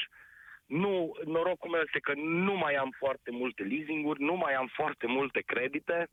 Nu, 0.66 1.16
norocul 1.24 1.70
meu 1.70 1.80
este 1.84 1.98
că 1.98 2.12
nu 2.14 2.54
mai 2.54 2.74
am 2.74 2.94
foarte 2.98 3.30
multe 3.30 3.62
leasinguri, 3.62 4.22
nu 4.22 4.34
mai 4.34 4.54
am 4.54 4.70
foarte 4.74 5.06
multe 5.06 5.40
credite. 5.46 6.08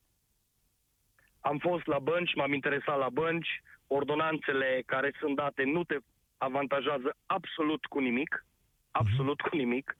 Am 1.39 1.58
fost 1.58 1.86
la 1.86 2.00
bănci, 2.00 2.36
m-am 2.36 2.54
interesat 2.54 2.98
la 2.98 3.10
bănci, 3.10 3.62
ordonanțele 3.88 4.84
care 4.86 5.13
sunt 5.20 5.36
date 5.36 5.63
nu 5.63 5.84
te 5.84 5.98
avantajează 6.38 7.16
absolut 7.26 7.86
cu 7.86 8.00
nimic, 8.00 8.46
absolut 8.92 9.42
uh-huh. 9.42 9.50
cu 9.50 9.56
nimic. 9.56 9.98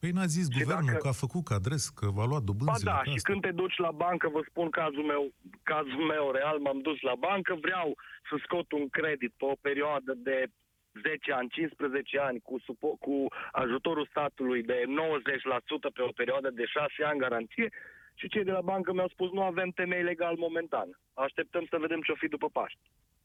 Păi 0.00 0.10
n-a 0.10 0.26
zis 0.26 0.46
și 0.50 0.58
guvernul 0.58 0.92
dacă... 0.92 1.02
că 1.02 1.08
a 1.08 1.22
făcut 1.24 1.44
că 1.44 1.54
adres, 1.54 1.88
că 1.88 2.06
va 2.18 2.24
lua 2.24 2.40
dobânzile. 2.40 2.90
Ba 2.90 2.96
da, 2.96 3.02
și 3.10 3.16
asta. 3.16 3.30
când 3.30 3.42
te 3.42 3.52
duci 3.62 3.76
la 3.76 3.90
bancă, 3.90 4.28
vă 4.28 4.42
spun 4.48 4.70
cazul 4.70 5.04
meu, 5.12 5.32
cazul 5.62 6.04
meu 6.14 6.30
real, 6.30 6.58
m-am 6.58 6.80
dus 6.80 7.00
la 7.00 7.14
bancă, 7.14 7.52
vreau 7.60 7.88
să 8.28 8.34
scot 8.44 8.72
un 8.72 8.88
credit 8.88 9.32
pe 9.36 9.44
o 9.44 9.56
perioadă 9.60 10.12
de 10.16 10.46
10 11.02 11.32
ani, 11.32 11.48
15 11.48 12.18
ani 12.18 12.40
cu, 12.40 12.60
supo- 12.60 12.98
cu 12.98 13.26
ajutorul 13.52 14.06
statului 14.10 14.62
de 14.62 14.84
90% 14.86 15.92
pe 15.94 16.02
o 16.02 16.12
perioadă 16.20 16.50
de 16.50 16.64
6 16.64 17.04
ani 17.04 17.18
garanție 17.18 17.68
și 18.14 18.28
cei 18.28 18.44
de 18.44 18.50
la 18.50 18.60
bancă 18.60 18.92
mi-au 18.92 19.08
spus 19.08 19.30
nu 19.30 19.42
avem 19.42 19.70
temei 19.70 20.02
legal 20.02 20.36
momentan. 20.36 20.98
Așteptăm 21.14 21.66
să 21.70 21.76
vedem 21.80 22.00
ce-o 22.00 22.14
fi 22.14 22.28
după 22.28 22.48
Paști. 22.48 22.78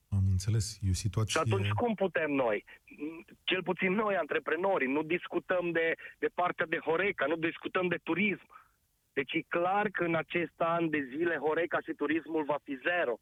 Am 0.10 0.26
înțeles, 0.30 0.80
e 0.82 0.90
o 0.90 0.94
situație... 0.94 1.42
Și 1.42 1.46
atunci 1.46 1.70
cum 1.70 1.94
putem 1.94 2.32
noi, 2.32 2.64
cel 3.44 3.64
puțin 3.64 3.92
noi, 3.94 4.16
antreprenorii, 4.16 4.88
nu 4.88 5.04
discutăm 5.04 5.72
de, 5.72 5.94
de 6.20 6.30
partea 6.34 6.66
de 6.66 6.78
Horeca, 6.78 7.26
nu 7.26 7.36
discutăm 7.36 7.88
de 7.88 8.00
turism. 8.04 8.48
Deci 9.14 9.34
e 9.34 9.42
clar 9.48 9.90
că 9.90 10.04
în 10.04 10.16
acest 10.16 10.58
an 10.58 10.90
de 10.90 11.08
zile 11.16 11.36
Horeca 11.36 11.80
și 11.86 11.94
turismul 11.94 12.44
va 12.44 12.58
fi 12.64 12.76
zero. 12.76 13.20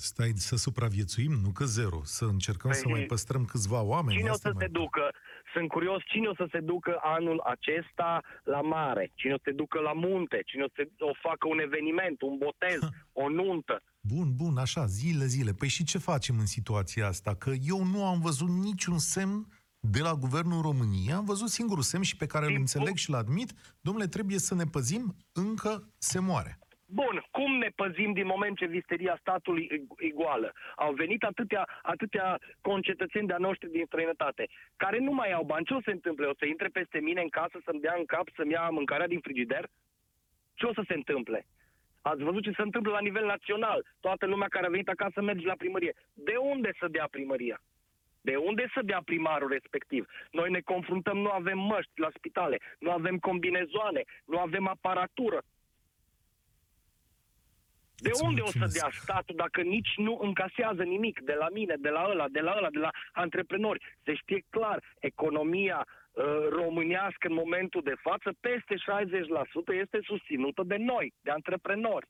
Stai 0.00 0.32
să 0.34 0.56
supraviețuim, 0.56 1.32
nu 1.32 1.50
că 1.50 1.64
zero. 1.64 2.00
Să 2.04 2.24
încercăm 2.24 2.70
păi, 2.70 2.80
să 2.80 2.88
mai 2.88 3.02
păstrăm 3.02 3.44
câțiva 3.44 3.82
oameni. 3.82 4.16
Cine 4.18 4.30
o 4.30 4.34
să 4.34 4.52
se 4.58 4.66
ducă? 4.66 5.10
Sunt 5.52 5.68
curios 5.68 6.02
cine 6.06 6.28
o 6.28 6.34
să 6.34 6.46
se 6.50 6.60
ducă 6.60 6.98
anul 7.02 7.40
acesta 7.44 8.22
la 8.44 8.60
mare, 8.60 9.12
cine 9.14 9.32
o 9.32 9.36
să 9.36 9.42
se 9.44 9.52
ducă 9.52 9.80
la 9.80 9.92
munte, 9.92 10.42
cine 10.46 10.62
o 10.62 10.66
să 10.74 10.88
o 10.98 11.12
facă 11.22 11.48
un 11.48 11.58
eveniment, 11.58 12.22
un 12.22 12.38
botez, 12.38 12.80
ha. 12.80 12.88
o 13.12 13.28
nuntă. 13.28 13.82
Bun, 14.00 14.28
bun, 14.36 14.56
așa, 14.56 14.86
zile, 14.86 15.24
zile. 15.24 15.52
Păi 15.52 15.68
și 15.68 15.84
ce 15.84 15.98
facem 15.98 16.38
în 16.38 16.46
situația 16.46 17.06
asta? 17.06 17.34
Că 17.34 17.52
eu 17.72 17.84
nu 17.84 18.06
am 18.06 18.20
văzut 18.20 18.48
niciun 18.48 18.98
semn 18.98 19.46
de 19.80 20.00
la 20.00 20.14
Guvernul 20.14 20.62
României. 20.62 21.12
Am 21.12 21.24
văzut 21.24 21.48
singurul 21.48 21.82
semn 21.82 22.02
și 22.02 22.16
pe 22.16 22.26
care 22.26 22.46
îl 22.46 22.54
înțeleg 22.54 22.96
și-l 22.96 23.14
admit. 23.14 23.52
Domnule, 23.80 24.06
trebuie 24.06 24.38
să 24.38 24.54
ne 24.54 24.64
păzim, 24.64 25.16
încă 25.32 25.88
se 25.98 26.18
moare. 26.18 26.58
Bun, 26.90 27.24
cum 27.30 27.58
ne 27.58 27.68
păzim 27.74 28.12
din 28.12 28.26
moment 28.26 28.56
ce 28.56 28.66
visteria 28.66 29.16
statului 29.20 29.68
e 29.98 30.08
goală? 30.08 30.52
Au 30.76 30.92
venit 30.92 31.22
atâtea, 31.22 31.68
atâtea 31.82 32.38
concetățeni 32.60 33.26
de-a 33.26 33.36
noștri 33.38 33.70
din 33.70 33.84
străinătate, 33.86 34.48
care 34.76 34.98
nu 34.98 35.12
mai 35.12 35.32
au 35.32 35.44
bani. 35.44 35.64
Ce 35.64 35.74
o 35.74 35.76
să 35.76 35.82
se 35.84 35.90
întâmple? 35.90 36.26
O 36.26 36.34
să 36.38 36.46
intre 36.46 36.68
peste 36.68 36.98
mine 37.00 37.20
în 37.20 37.28
casă, 37.28 37.60
să-mi 37.64 37.80
dea 37.80 37.94
în 37.98 38.04
cap, 38.04 38.28
să-mi 38.36 38.52
ia 38.52 38.68
mâncarea 38.68 39.06
din 39.06 39.20
frigider? 39.20 39.68
Ce 40.54 40.66
o 40.66 40.72
să 40.72 40.82
se 40.86 40.94
întâmple? 40.94 41.46
Ați 42.02 42.22
văzut 42.22 42.42
ce 42.42 42.52
se 42.56 42.62
întâmplă 42.62 42.92
la 42.92 43.00
nivel 43.00 43.26
național. 43.26 43.86
Toată 44.00 44.26
lumea 44.26 44.48
care 44.48 44.66
a 44.66 44.70
venit 44.76 44.88
acasă 44.88 45.22
merge 45.22 45.46
la 45.46 45.54
primărie. 45.58 45.94
De 46.14 46.36
unde 46.36 46.70
să 46.78 46.88
dea 46.88 47.06
primăria? 47.10 47.60
De 48.20 48.36
unde 48.36 48.70
să 48.74 48.80
dea 48.84 49.00
primarul 49.04 49.48
respectiv? 49.48 50.06
Noi 50.30 50.50
ne 50.50 50.60
confruntăm, 50.60 51.18
nu 51.18 51.30
avem 51.30 51.58
măști 51.58 52.00
la 52.00 52.10
spitale, 52.16 52.58
nu 52.78 52.90
avem 52.90 53.18
combinezoane, 53.18 54.02
nu 54.24 54.38
avem 54.38 54.68
aparatură. 54.68 55.42
De 58.00 58.08
Îți 58.12 58.24
unde 58.24 58.40
mulțumesc. 58.40 58.74
o 58.74 58.78
să 58.78 58.78
dea 58.78 58.90
statul 59.02 59.34
dacă 59.36 59.60
nici 59.62 59.92
nu 59.96 60.18
încasează 60.22 60.82
nimic 60.82 61.20
de 61.20 61.36
la 61.38 61.48
mine, 61.52 61.74
de 61.78 61.88
la 61.88 62.06
ăla, 62.10 62.26
de 62.28 62.40
la 62.40 62.54
ăla, 62.56 62.70
de 62.70 62.78
la 62.78 62.90
antreprenori? 63.12 63.84
Se 64.04 64.14
știe 64.14 64.44
clar, 64.50 64.78
economia 64.98 65.86
uh, 65.86 66.24
românească 66.50 67.26
în 67.28 67.34
momentul 67.34 67.82
de 67.84 67.94
față, 68.00 68.30
peste 68.40 68.74
60% 68.74 68.78
este 69.82 69.98
susținută 70.02 70.62
de 70.66 70.76
noi, 70.76 71.12
de 71.20 71.30
antreprenori. 71.30 72.06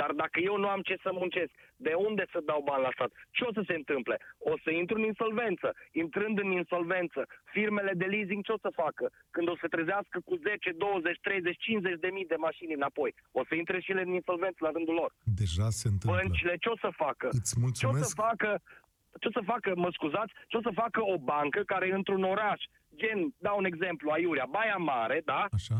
Dar 0.00 0.10
dacă 0.22 0.38
eu 0.48 0.56
nu 0.62 0.68
am 0.74 0.82
ce 0.88 0.96
să 1.04 1.10
muncesc, 1.20 1.52
de 1.86 1.92
unde 2.06 2.24
să 2.32 2.38
dau 2.50 2.60
bani 2.70 2.82
la 2.86 2.92
stat? 2.96 3.10
Ce 3.36 3.44
o 3.48 3.52
să 3.52 3.62
se 3.68 3.74
întâmple? 3.80 4.16
O 4.52 4.54
să 4.64 4.70
intru 4.70 4.96
în 4.98 5.06
insolvență. 5.12 5.68
Intrând 6.02 6.36
în 6.44 6.50
insolvență, 6.62 7.20
firmele 7.54 7.92
de 8.00 8.06
leasing 8.12 8.44
ce 8.44 8.52
o 8.52 8.64
să 8.64 8.70
facă? 8.82 9.04
Când 9.34 9.46
o 9.48 9.56
să 9.60 9.66
trezească 9.74 10.16
cu 10.28 10.34
10, 10.36 10.70
20, 10.72 11.18
30, 11.20 11.56
50 11.58 11.98
de 12.04 12.10
mii 12.16 12.30
de 12.32 12.38
mașini 12.46 12.78
înapoi. 12.80 13.10
O 13.40 13.42
să 13.48 13.54
intre 13.54 13.80
și 13.80 13.90
ele 13.90 14.02
în 14.06 14.12
insolvență 14.20 14.58
la 14.66 14.70
rândul 14.76 14.94
lor. 14.94 15.10
Deja 15.42 15.68
se 15.80 15.88
întâmplă. 15.92 16.20
Băncile 16.20 16.54
ce 16.62 16.68
o 16.68 16.76
să 16.84 16.90
facă? 17.04 17.26
Îți 17.40 17.54
mulțumesc. 17.64 17.98
Ce 17.98 18.04
o 18.04 18.08
să 18.08 18.14
facă 18.26 18.50
ce 19.20 19.28
o 19.28 19.30
să 19.30 19.42
facă, 19.52 19.72
mă 19.76 19.90
scuzați, 19.92 20.32
ce 20.50 20.56
o 20.56 20.60
să 20.60 20.70
facă 20.82 21.00
o 21.14 21.16
bancă 21.32 21.60
care 21.72 21.86
într-un 21.98 22.22
oraș, 22.34 22.60
gen, 23.00 23.18
dau 23.38 23.56
un 23.58 23.64
exemplu, 23.64 24.10
Aiurea, 24.10 24.46
Baia 24.50 24.76
Mare, 24.76 25.22
da? 25.24 25.46
Așa. 25.58 25.74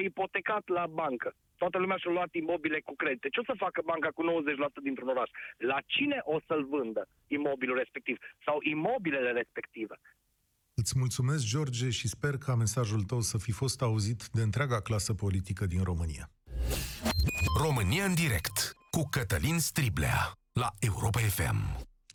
90% 0.00 0.04
ipotecat 0.04 0.68
la 0.68 0.86
bancă. 0.86 1.34
Toată 1.64 1.78
lumea 1.84 1.98
și-a 2.02 2.10
luat 2.18 2.32
imobile 2.42 2.80
cu 2.80 2.94
credite. 3.02 3.28
Ce 3.28 3.40
o 3.40 3.48
să 3.50 3.62
facă 3.64 3.80
banca 3.90 4.08
cu 4.16 4.22
90% 4.22 4.82
dintr-un 4.86 5.08
oraș? 5.14 5.30
La 5.72 5.78
cine 5.94 6.18
o 6.34 6.36
să-l 6.46 6.62
vândă 6.72 7.02
imobilul 7.26 7.76
respectiv? 7.82 8.16
Sau 8.46 8.56
imobilele 8.74 9.30
respective? 9.40 9.96
Îți 10.80 10.94
mulțumesc, 11.02 11.42
George, 11.52 11.88
și 11.98 12.06
sper 12.08 12.34
ca 12.44 12.54
mesajul 12.54 13.02
tău 13.02 13.20
să 13.20 13.36
fi 13.38 13.52
fost 13.52 13.82
auzit 13.82 14.20
de 14.36 14.42
întreaga 14.42 14.80
clasă 14.80 15.12
politică 15.14 15.66
din 15.66 15.82
România. 15.90 16.24
România 17.64 18.04
în 18.04 18.14
direct 18.14 18.56
cu 18.90 19.02
Cătălin 19.14 19.58
Striblea 19.58 20.20
la 20.52 20.68
Europa 20.88 21.20
FM. 21.36 21.58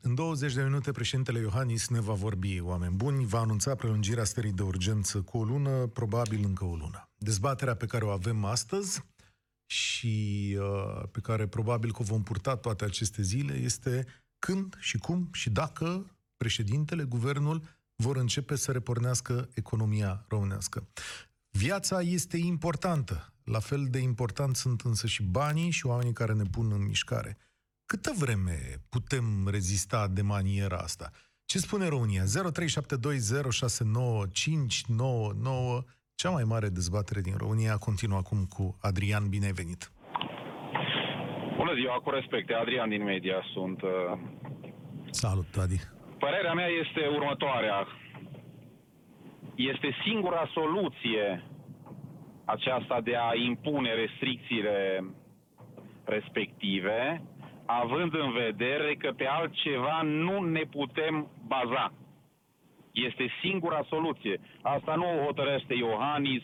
În 0.01 0.15
20 0.15 0.53
de 0.53 0.63
minute, 0.63 0.91
președintele 0.91 1.39
Iohannis 1.39 1.89
ne 1.89 2.01
va 2.01 2.13
vorbi, 2.13 2.59
oameni 2.61 2.95
buni, 2.95 3.25
va 3.25 3.39
anunța 3.39 3.75
prelungirea 3.75 4.23
stării 4.23 4.59
de 4.59 4.63
urgență 4.63 5.21
cu 5.21 5.37
o 5.37 5.43
lună, 5.43 5.87
probabil 5.87 6.41
încă 6.43 6.65
o 6.65 6.75
lună. 6.75 7.09
Dezbaterea 7.17 7.75
pe 7.75 7.85
care 7.85 8.05
o 8.05 8.09
avem 8.09 8.45
astăzi 8.45 9.07
și 9.69 10.57
uh, 10.59 11.03
pe 11.11 11.19
care 11.19 11.47
probabil 11.47 11.91
că 11.91 11.97
o 12.01 12.03
vom 12.03 12.23
purta 12.23 12.55
toate 12.55 12.85
aceste 12.85 13.21
zile 13.21 13.53
este 13.53 14.05
când 14.39 14.77
și 14.79 14.97
cum 14.97 15.29
și 15.31 15.49
dacă 15.49 16.15
președintele, 16.37 17.03
guvernul 17.03 17.77
vor 17.95 18.17
începe 18.17 18.55
să 18.55 18.71
repornească 18.71 19.49
economia 19.53 20.25
românească. 20.27 20.87
Viața 21.49 22.01
este 22.01 22.37
importantă, 22.37 23.33
la 23.43 23.59
fel 23.59 23.87
de 23.89 23.99
important 23.99 24.55
sunt 24.55 24.81
însă 24.81 25.07
și 25.07 25.23
banii 25.23 25.69
și 25.69 25.85
oamenii 25.85 26.13
care 26.13 26.33
ne 26.33 26.43
pun 26.43 26.71
în 26.71 26.85
mișcare. 26.85 27.37
Câtă 27.85 28.13
vreme 28.17 28.81
putem 28.89 29.47
rezista 29.47 30.07
de 30.07 30.21
maniera 30.21 30.77
asta? 30.77 31.11
Ce 31.45 31.59
spune 31.59 31.87
România? 31.87 32.23
0372069599 32.23 32.29
cea 36.21 36.29
mai 36.29 36.43
mare 36.43 36.69
dezbatere 36.79 37.21
din 37.21 37.35
România 37.37 37.77
continuă 37.87 38.17
acum 38.17 38.39
cu 38.55 38.77
Adrian. 38.81 39.29
Bine 39.29 39.45
ai 39.45 39.59
venit! 39.61 39.81
Bună 41.55 41.73
ziua, 41.79 41.95
cu 42.03 42.09
respect. 42.09 42.49
Adrian 42.51 42.89
din 42.89 43.03
media 43.03 43.39
sunt. 43.53 43.81
Uh, 43.81 43.89
Salut, 45.09 45.51
Adi. 45.63 45.79
Părerea 46.19 46.53
mea 46.53 46.69
este 46.83 47.01
următoarea. 47.17 47.87
Este 49.55 49.89
singura 50.05 50.49
soluție 50.53 51.43
aceasta 52.45 53.01
de 53.01 53.15
a 53.15 53.31
impune 53.49 53.93
restricțiile 53.93 55.03
respective, 56.03 57.21
având 57.65 58.13
în 58.13 58.31
vedere 58.31 58.95
că 58.95 59.09
pe 59.17 59.25
altceva 59.25 60.01
nu 60.01 60.43
ne 60.43 60.63
putem 60.77 61.31
baza. 61.47 61.93
Este 62.91 63.29
singura 63.41 63.85
soluție. 63.89 64.39
Asta 64.61 64.95
nu 64.95 65.05
o 65.05 65.23
hotărăște 65.25 65.73
Iohannis, 65.73 66.43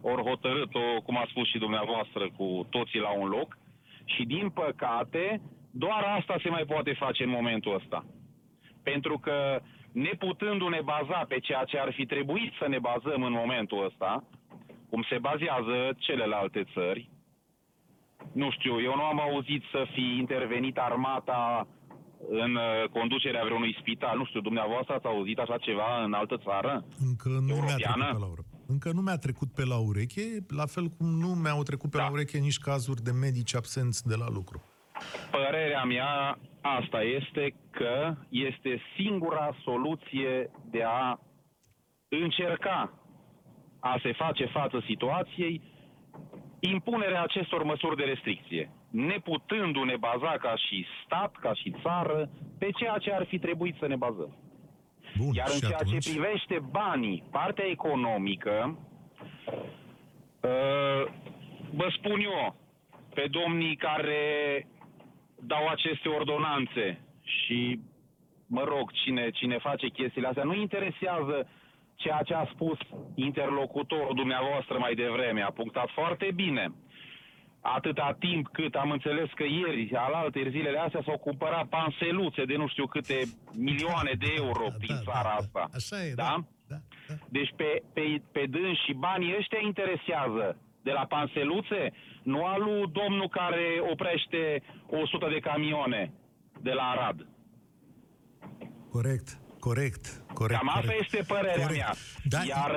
ori 0.00 0.22
hotărât-o, 0.22 1.00
cum 1.04 1.16
a 1.16 1.26
spus 1.28 1.48
și 1.48 1.58
dumneavoastră, 1.58 2.30
cu 2.36 2.66
toții 2.70 3.00
la 3.00 3.10
un 3.10 3.28
loc. 3.28 3.58
Și 4.04 4.24
din 4.24 4.50
păcate, 4.50 5.40
doar 5.70 6.04
asta 6.18 6.36
se 6.42 6.48
mai 6.48 6.64
poate 6.64 6.92
face 6.92 7.22
în 7.22 7.30
momentul 7.30 7.74
ăsta. 7.74 8.04
Pentru 8.82 9.18
că 9.18 9.60
neputându-ne 9.92 10.80
baza 10.84 11.24
pe 11.28 11.38
ceea 11.38 11.64
ce 11.64 11.78
ar 11.78 11.92
fi 11.92 12.06
trebuit 12.06 12.52
să 12.58 12.68
ne 12.68 12.78
bazăm 12.78 13.22
în 13.22 13.32
momentul 13.32 13.84
ăsta, 13.84 14.24
cum 14.90 15.02
se 15.08 15.18
bazează 15.18 15.94
celelalte 15.98 16.64
țări, 16.72 17.08
nu 18.32 18.50
știu, 18.50 18.82
eu 18.82 18.94
nu 18.94 19.02
am 19.02 19.20
auzit 19.20 19.62
să 19.70 19.86
fi 19.92 20.16
intervenit 20.18 20.78
armata 20.78 21.66
în 22.30 22.54
uh, 22.54 22.88
conducerea 22.92 23.44
vreunui 23.44 23.76
spital. 23.80 24.16
Nu 24.18 24.24
știu, 24.24 24.40
dumneavoastră 24.40 24.94
ați 24.94 25.06
auzit 25.06 25.38
așa 25.38 25.56
ceva 25.58 26.04
în 26.04 26.12
altă 26.12 26.36
țară? 26.36 26.84
Încă 27.08 27.28
nu 27.28 27.54
mi-a 27.54 27.76
trecut 27.76 27.94
pe 28.04 28.14
la 28.14 28.26
ureche. 28.26 28.46
Încă 28.66 28.90
nu 28.92 29.00
mi-a 29.00 29.16
trecut 29.16 29.52
pe 29.54 29.64
la 29.64 29.78
ureche, 29.78 30.26
la 30.48 30.66
fel 30.66 30.86
cum 30.88 31.06
nu 31.06 31.28
mi-au 31.28 31.62
trecut 31.62 31.90
pe 31.90 31.96
da. 31.96 32.02
la 32.02 32.10
ureche 32.10 32.38
nici 32.38 32.58
cazuri 32.58 33.02
de 33.02 33.10
medici 33.10 33.54
absenți 33.56 34.06
de 34.06 34.14
la 34.14 34.28
lucru. 34.28 34.62
Părerea 35.30 35.84
mea 35.84 36.38
asta 36.60 37.02
este 37.02 37.54
că 37.70 38.14
este 38.28 38.80
singura 38.96 39.56
soluție 39.62 40.50
de 40.70 40.82
a 40.82 41.20
încerca 42.08 42.92
a 43.80 43.98
se 44.02 44.12
face 44.12 44.44
față 44.46 44.82
situației 44.86 45.62
impunerea 46.60 47.22
acestor 47.22 47.62
măsuri 47.62 47.96
de 47.96 48.02
restricție 48.02 48.70
neputându-ne 48.90 49.96
baza 49.96 50.36
ca 50.40 50.56
și 50.56 50.86
stat, 51.04 51.36
ca 51.40 51.54
și 51.54 51.74
țară, 51.82 52.30
pe 52.58 52.70
ceea 52.70 52.98
ce 52.98 53.12
ar 53.12 53.26
fi 53.26 53.38
trebuit 53.38 53.76
să 53.78 53.86
ne 53.86 53.96
bazăm. 53.96 54.36
Bun, 55.18 55.32
Iar 55.32 55.48
în 55.52 55.58
ceea 55.58 55.78
atunci... 55.80 56.04
ce 56.04 56.10
privește 56.10 56.62
banii, 56.70 57.24
partea 57.30 57.66
economică, 57.66 58.78
uh, 60.40 61.12
vă 61.70 61.88
spun 61.96 62.20
eu, 62.20 62.56
pe 63.14 63.26
domnii 63.30 63.76
care 63.76 64.22
dau 65.40 65.66
aceste 65.68 66.08
ordonanțe 66.08 67.00
și, 67.22 67.80
mă 68.46 68.64
rog, 68.64 68.92
cine, 68.92 69.30
cine 69.30 69.58
face 69.58 69.88
chestiile 69.88 70.28
astea, 70.28 70.44
nu 70.44 70.54
interesează 70.54 71.48
ceea 71.94 72.22
ce 72.22 72.34
a 72.34 72.44
spus 72.52 72.78
interlocutorul 73.14 74.14
dumneavoastră 74.14 74.78
mai 74.78 74.94
devreme. 74.94 75.42
A 75.42 75.50
punctat 75.50 75.90
foarte 75.90 76.30
bine 76.34 76.72
atâta 77.60 78.16
timp 78.18 78.48
cât 78.52 78.74
am 78.74 78.90
înțeles 78.90 79.30
că 79.34 79.44
ieri, 79.44 79.94
alaltă 79.94 80.38
zilele 80.48 80.78
astea, 80.78 81.02
s-au 81.04 81.18
cumpărat 81.18 81.66
panseluțe 81.66 82.44
de 82.44 82.56
nu 82.56 82.68
știu 82.68 82.86
câte 82.86 83.18
milioane 83.52 84.12
de 84.18 84.32
euro 84.36 84.66
da, 84.68 84.74
prin 84.78 84.94
da, 84.94 85.12
țara 85.12 85.28
da, 85.28 85.34
asta. 85.34 85.68
Așa 85.74 86.04
e, 86.04 86.12
da? 86.14 86.22
da? 86.22 86.44
da, 86.66 86.76
da. 87.08 87.14
Deci 87.28 87.52
pe, 87.56 87.82
pe, 87.92 88.22
pe 88.32 88.44
dâns 88.50 88.78
și 88.86 88.92
banii 88.92 89.34
ăștia 89.38 89.58
interesează 89.62 90.56
de 90.82 90.90
la 90.90 91.06
panseluțe, 91.06 91.92
nu 92.22 92.44
al 92.44 92.62
lui 92.62 92.90
domnul 92.92 93.28
care 93.28 93.66
oprește 93.90 94.62
100 94.86 95.28
de 95.28 95.38
camioane 95.38 96.12
de 96.60 96.72
la 96.72 96.82
Arad. 96.82 97.26
Corect, 98.90 99.38
corect, 99.60 100.22
corect. 100.34 100.58
Cam 100.58 100.70
asta 100.76 100.92
este 100.92 101.22
părerea 101.26 101.66
corect. 101.66 101.72
mea. 101.72 101.92
Da, 102.24 102.38
Iar, 102.44 102.72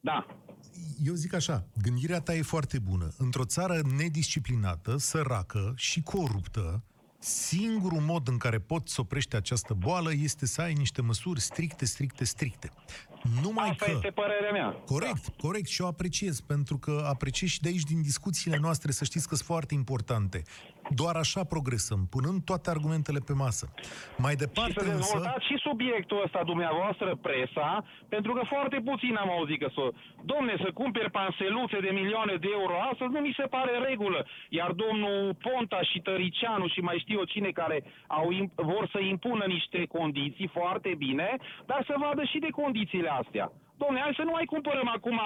da 0.00 0.26
eu 1.04 1.14
zic 1.14 1.32
așa, 1.32 1.66
gândirea 1.82 2.20
ta 2.20 2.34
e 2.34 2.42
foarte 2.42 2.78
bună. 2.78 3.12
Într-o 3.18 3.44
țară 3.44 3.80
nedisciplinată, 3.96 4.96
săracă 4.96 5.72
și 5.76 6.02
coruptă, 6.02 6.82
singurul 7.18 8.00
mod 8.00 8.28
în 8.28 8.36
care 8.36 8.58
poți 8.58 8.94
să 8.94 9.00
oprești 9.00 9.36
această 9.36 9.74
boală 9.74 10.12
este 10.14 10.46
să 10.46 10.60
ai 10.60 10.72
niște 10.72 11.02
măsuri 11.02 11.40
stricte, 11.40 11.84
stricte, 11.84 12.24
stricte. 12.24 12.70
Numai 13.42 13.68
Asta 13.68 13.84
că... 13.84 13.90
este 13.94 14.10
părerea 14.10 14.52
mea. 14.52 14.68
Corect, 14.86 15.26
da. 15.26 15.34
corect 15.46 15.68
și 15.68 15.82
o 15.82 15.86
apreciez, 15.86 16.40
pentru 16.40 16.78
că 16.78 17.04
apreciez 17.14 17.50
și 17.50 17.60
de 17.60 17.68
aici 17.68 17.90
din 17.92 18.02
discuțiile 18.02 18.58
noastre, 18.60 18.90
să 18.92 19.04
știți 19.04 19.28
că 19.28 19.34
sunt 19.34 19.48
foarte 19.48 19.74
importante. 19.74 20.42
Doar 21.00 21.16
așa 21.24 21.42
progresăm, 21.54 22.00
punând 22.14 22.38
toate 22.50 22.70
argumentele 22.70 23.20
pe 23.28 23.34
masă. 23.44 23.64
Mai 24.26 24.34
departe 24.44 24.72
și 24.72 24.78
să 24.78 24.84
dezvoltați 24.84 25.40
însă... 25.40 25.48
și 25.48 25.56
subiectul 25.68 26.22
ăsta 26.26 26.40
dumneavoastră, 26.44 27.08
presa, 27.26 27.84
pentru 28.08 28.32
că 28.36 28.42
foarte 28.54 28.78
puțin 28.88 29.14
am 29.16 29.30
auzit 29.36 29.58
că 29.62 29.68
să... 29.76 29.84
Domne, 30.32 30.54
să 30.64 30.68
cumperi 30.80 31.10
panseluțe 31.10 31.78
de 31.86 31.92
milioane 32.00 32.34
de 32.44 32.50
euro 32.58 32.74
astăzi 32.90 33.12
nu 33.16 33.20
mi 33.20 33.36
se 33.40 33.46
pare 33.54 33.72
regulă. 33.88 34.20
Iar 34.48 34.70
domnul 34.84 35.36
Ponta 35.44 35.80
și 35.90 35.98
Tăricianu 36.08 36.66
și 36.74 36.80
mai 36.88 36.98
știu 37.02 37.18
eu 37.18 37.24
cine 37.34 37.50
care 37.60 37.78
au, 38.06 38.26
vor 38.72 38.84
să 38.94 38.98
impună 38.98 39.44
niște 39.56 39.80
condiții 39.96 40.48
foarte 40.58 40.90
bine, 41.04 41.28
dar 41.70 41.80
să 41.88 41.94
vadă 42.04 42.22
și 42.32 42.38
de 42.38 42.50
condițiile 42.60 43.08
astea. 43.22 43.52
Domne, 43.76 44.00
hai 44.00 44.12
să 44.16 44.22
nu 44.24 44.30
mai 44.30 44.44
cumpărăm 44.44 44.88
acum 44.96 45.18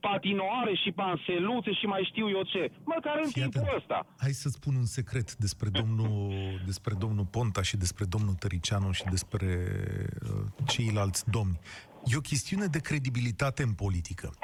patinoare 0.00 0.74
și 0.82 0.90
panseluțe 0.92 1.72
și 1.72 1.86
mai 1.86 2.02
știu 2.10 2.28
eu 2.36 2.42
ce. 2.42 2.70
Măcar 2.84 3.16
în 3.24 3.28
Fii 3.30 3.40
timpul 3.42 3.60
atent. 3.60 3.76
ăsta. 3.76 4.06
Hai 4.18 4.30
să 4.30 4.48
spun 4.48 4.74
un 4.74 4.84
secret 4.84 5.34
despre 5.34 5.68
domnul, 5.68 6.32
despre 6.64 6.94
domnul 6.98 7.24
Ponta 7.24 7.62
și 7.62 7.76
despre 7.76 8.04
domnul 8.04 8.34
Tăricianu 8.34 8.90
și 8.90 9.04
despre 9.10 9.46
uh, 10.22 10.44
ceilalți 10.66 11.30
domni. 11.30 11.58
E 12.06 12.16
o 12.16 12.20
chestiune 12.20 12.66
de 12.66 12.78
credibilitate 12.78 13.62
în 13.62 13.72
politică. 13.72 14.34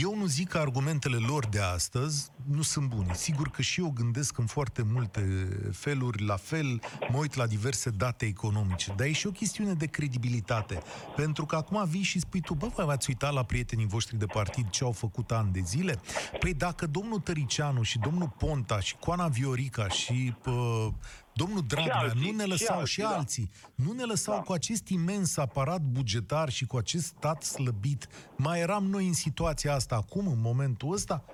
Eu 0.00 0.16
nu 0.16 0.26
zic 0.26 0.48
că 0.48 0.58
argumentele 0.58 1.16
lor 1.16 1.46
de 1.46 1.60
astăzi 1.60 2.30
nu 2.50 2.62
sunt 2.62 2.88
bune. 2.88 3.14
Sigur 3.14 3.50
că 3.50 3.62
și 3.62 3.80
eu 3.80 3.90
gândesc 3.90 4.38
în 4.38 4.46
foarte 4.46 4.82
multe 4.82 5.48
feluri, 5.72 6.24
la 6.24 6.36
fel, 6.36 6.80
mă 7.08 7.18
uit 7.18 7.34
la 7.34 7.46
diverse 7.46 7.90
date 7.90 8.26
economice, 8.26 8.94
dar 8.96 9.06
e 9.06 9.12
și 9.12 9.26
o 9.26 9.30
chestiune 9.30 9.72
de 9.72 9.86
credibilitate. 9.86 10.82
Pentru 11.16 11.46
că 11.46 11.56
acum 11.56 11.84
vii 11.88 12.02
și 12.02 12.20
spui 12.20 12.40
tu, 12.40 12.54
bă, 12.54 12.70
vă 12.74 12.82
ați 12.90 13.08
uitat 13.08 13.32
la 13.32 13.44
prietenii 13.44 13.86
voștri 13.86 14.18
de 14.18 14.26
partid 14.26 14.70
ce 14.70 14.84
au 14.84 14.92
făcut 14.92 15.30
ani 15.30 15.52
de 15.52 15.60
zile? 15.64 16.00
Păi 16.38 16.54
dacă 16.54 16.86
domnul 16.86 17.18
Tăricianu 17.18 17.82
și 17.82 17.98
domnul 17.98 18.34
Ponta 18.38 18.80
și 18.80 18.96
Coana 18.96 19.28
Viorica 19.28 19.88
și 19.88 20.34
pă, 20.42 20.92
Domnul 21.34 21.64
Dragnea, 21.66 21.96
alții, 21.96 22.30
nu 22.30 22.36
ne 22.36 22.44
lăsau 22.44 22.66
și, 22.66 22.72
alții, 22.72 22.92
și 22.92 23.00
da. 23.00 23.08
alții, 23.08 23.50
nu 23.74 23.92
ne 23.92 24.02
lăsau 24.02 24.34
da. 24.34 24.40
cu 24.40 24.52
acest 24.52 24.88
imens 24.88 25.36
aparat 25.36 25.80
bugetar 25.80 26.48
și 26.50 26.66
cu 26.66 26.76
acest 26.76 27.04
stat 27.04 27.42
slăbit. 27.42 28.08
Mai 28.36 28.60
eram 28.60 28.84
noi 28.84 29.06
în 29.06 29.12
situația 29.12 29.74
asta 29.74 29.94
acum, 29.94 30.26
în 30.26 30.40
momentul 30.40 30.92
ăsta? 30.92 31.24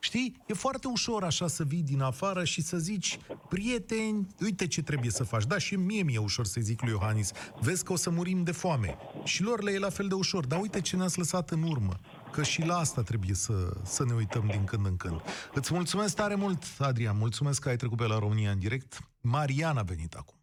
Știi? 0.00 0.42
E 0.46 0.52
foarte 0.52 0.88
ușor 0.88 1.24
așa 1.24 1.46
să 1.46 1.64
vii 1.64 1.82
din 1.82 2.00
afară 2.00 2.44
și 2.44 2.62
să 2.62 2.76
zici, 2.76 3.18
prieteni, 3.48 4.26
uite 4.40 4.66
ce 4.66 4.82
trebuie 4.82 5.10
să 5.10 5.24
faci. 5.24 5.44
Da, 5.44 5.58
și 5.58 5.76
mie 5.76 6.02
mi-e 6.02 6.18
ușor 6.18 6.46
să 6.46 6.60
zic 6.60 6.82
lui 6.82 6.90
Iohannis, 6.90 7.32
vezi 7.60 7.84
că 7.84 7.92
o 7.92 7.96
să 7.96 8.10
murim 8.10 8.42
de 8.42 8.52
foame. 8.52 8.96
Și 9.24 9.42
lor 9.42 9.62
le 9.62 9.70
e 9.70 9.78
la 9.78 9.90
fel 9.90 10.08
de 10.08 10.14
ușor, 10.14 10.46
dar 10.46 10.60
uite 10.60 10.80
ce 10.80 10.96
ne-ați 10.96 11.18
lăsat 11.18 11.50
în 11.50 11.62
urmă. 11.62 11.96
Că 12.32 12.42
și 12.42 12.64
la 12.64 12.76
asta 12.76 13.02
trebuie 13.02 13.34
să, 13.34 13.52
să 13.84 14.04
ne 14.04 14.12
uităm 14.12 14.46
din 14.46 14.64
când 14.64 14.86
în 14.86 14.96
când. 14.96 15.20
Îți 15.52 15.74
mulțumesc 15.74 16.16
tare 16.16 16.34
mult, 16.34 16.62
Adrian, 16.78 17.16
mulțumesc 17.16 17.62
că 17.62 17.68
ai 17.68 17.76
trecut 17.76 17.96
pe 17.96 18.06
la 18.06 18.18
România 18.18 18.50
în 18.50 18.58
direct. 18.58 18.98
Marian 19.20 19.76
a 19.76 19.82
venit 19.82 20.14
acum. 20.14 20.38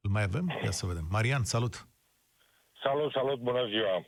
Îl 0.00 0.10
mai 0.10 0.22
avem? 0.22 0.48
Ia 0.64 0.70
să 0.70 0.86
vedem. 0.86 1.06
Marian, 1.10 1.44
salut! 1.44 1.88
Salut, 2.82 3.12
salut, 3.12 3.40
bună 3.40 3.66
ziua! 3.66 4.06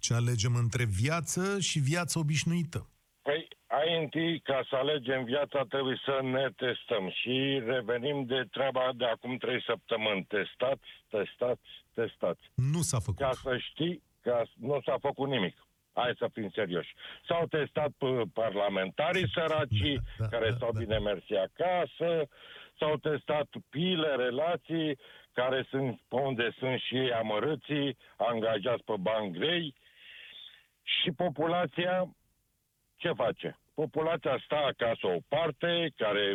Ce 0.00 0.14
alegem 0.14 0.54
între 0.54 0.84
viață 0.84 1.60
și 1.60 1.78
viață 1.78 2.18
obișnuită? 2.18 2.86
Păi, 3.22 3.48
ai 3.66 4.02
întâi, 4.02 4.40
ca 4.40 4.66
să 4.68 4.76
alegem 4.76 5.24
viața, 5.24 5.64
trebuie 5.68 6.00
să 6.04 6.20
ne 6.22 6.50
testăm 6.56 7.10
și 7.10 7.62
revenim 7.64 8.24
de 8.24 8.46
treaba 8.50 8.92
de 8.96 9.04
acum 9.04 9.36
trei 9.36 9.62
săptămâni. 9.66 10.24
Testați, 10.24 10.88
testați, 11.08 11.68
testați. 11.94 12.42
Nu 12.54 12.80
s-a 12.80 12.98
făcut. 12.98 13.20
Ca 13.20 13.32
să 13.42 13.58
știi 13.58 14.02
că 14.22 14.42
nu 14.58 14.80
s-a 14.84 14.96
făcut 15.00 15.28
nimic. 15.28 15.56
Hai 15.92 16.14
să 16.18 16.28
fim 16.32 16.50
serioși. 16.50 16.94
S-au 17.28 17.46
testat 17.46 17.92
parlamentarii 18.32 19.30
săraci, 19.34 19.94
da, 19.94 20.00
da, 20.18 20.26
care 20.26 20.50
da, 20.50 20.56
s-au 20.56 20.72
da. 20.72 20.78
bine 20.78 20.98
mersi 20.98 21.34
acasă, 21.34 22.28
s-au 22.78 22.96
testat 22.96 23.48
pile, 23.70 24.14
relații, 24.14 24.98
care 25.32 25.66
sunt 25.70 26.00
unde 26.08 26.54
sunt 26.58 26.80
și 26.80 26.96
amărâții, 26.96 27.96
angajați 28.16 28.84
pe 28.84 28.94
bani 29.00 29.32
grei, 29.32 29.74
și 30.82 31.10
populația 31.10 32.14
ce 32.96 33.12
face? 33.12 33.58
Populația 33.74 34.40
stă 34.44 34.54
acasă 34.54 35.06
o 35.06 35.18
parte, 35.28 35.92
care 35.96 36.34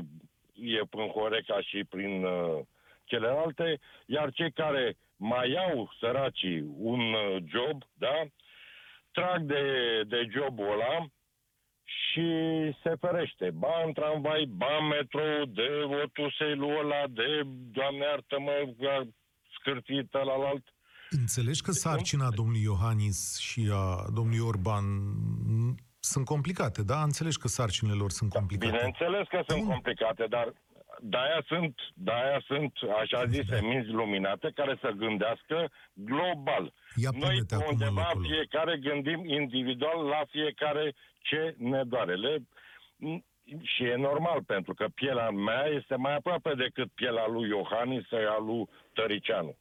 e 0.54 0.82
prin 0.89 1.08
Horeca 1.08 1.62
și 1.62 1.84
prin 1.89 2.23
uh, 2.23 2.60
celelalte, 3.04 3.80
iar 4.06 4.32
cei 4.32 4.52
care 4.52 4.97
mai 5.17 5.56
au 5.69 5.91
săracii 5.99 6.62
un 6.77 6.99
uh, 6.99 7.43
job, 7.45 7.84
da, 7.93 8.17
trag 9.12 9.41
de, 9.41 9.63
de 10.08 10.27
jobul 10.36 10.71
ăla 10.71 11.06
și 11.84 12.27
se 12.84 12.95
ferește. 12.99 13.49
Ba 13.53 13.84
în 13.86 13.93
tramvai, 13.93 14.45
ba 14.45 14.77
în 14.80 14.88
metro, 14.88 15.21
de 15.45 15.67
otuselul 16.03 16.77
ăla, 16.80 17.03
de, 17.10 17.41
doamne 17.71 18.03
iartă-mă, 18.03 18.73
scârțită 19.60 20.17
la 20.17 20.34
alt. 20.49 20.65
Înțelegi 21.10 21.62
că 21.62 21.71
sarcina 21.71 22.30
domnului 22.30 22.62
Iohannis 22.62 23.39
și 23.39 23.69
a 23.73 24.06
domnului 24.13 24.47
Orban 24.47 24.84
sunt 25.99 26.25
complicate, 26.25 26.84
da? 26.84 27.03
Înțelegi 27.03 27.38
că 27.38 27.47
sarcinile 27.47 27.95
lor 27.95 28.12
sunt 28.12 28.30
complicate. 28.34 28.71
Bineînțeles 28.71 29.27
că 29.27 29.39
sunt 29.47 29.60
Bun. 29.63 29.69
complicate, 29.69 30.25
dar 30.30 30.53
de-aia 31.01 31.43
sunt, 31.45 31.79
de-aia 31.93 32.41
sunt, 32.45 32.73
așa 33.01 33.25
zise, 33.25 33.60
da. 33.60 33.67
minți 33.67 33.89
luminate 33.89 34.51
care 34.55 34.77
să 34.81 34.89
gândească 34.89 35.71
global. 35.93 36.73
Ia 36.95 37.10
Noi 37.13 37.45
undeva 37.69 38.12
în 38.13 38.21
fiecare 38.21 38.77
gândim 38.77 39.25
individual 39.25 40.05
la 40.05 40.21
fiecare 40.29 40.93
ce 41.21 41.55
ne 41.57 41.83
doare. 41.83 42.15
Le, 42.15 42.38
și 43.62 43.83
e 43.83 43.95
normal, 43.95 44.43
pentru 44.43 44.73
că 44.73 44.86
pielea 44.95 45.29
mea 45.29 45.65
este 45.65 45.95
mai 45.95 46.15
aproape 46.15 46.53
decât 46.53 46.91
pielea 46.91 47.27
lui 47.27 47.49
Iohannis 47.49 48.07
sau 48.07 48.19
a 48.19 48.39
lui 48.39 48.69
Tăricianu 48.93 49.57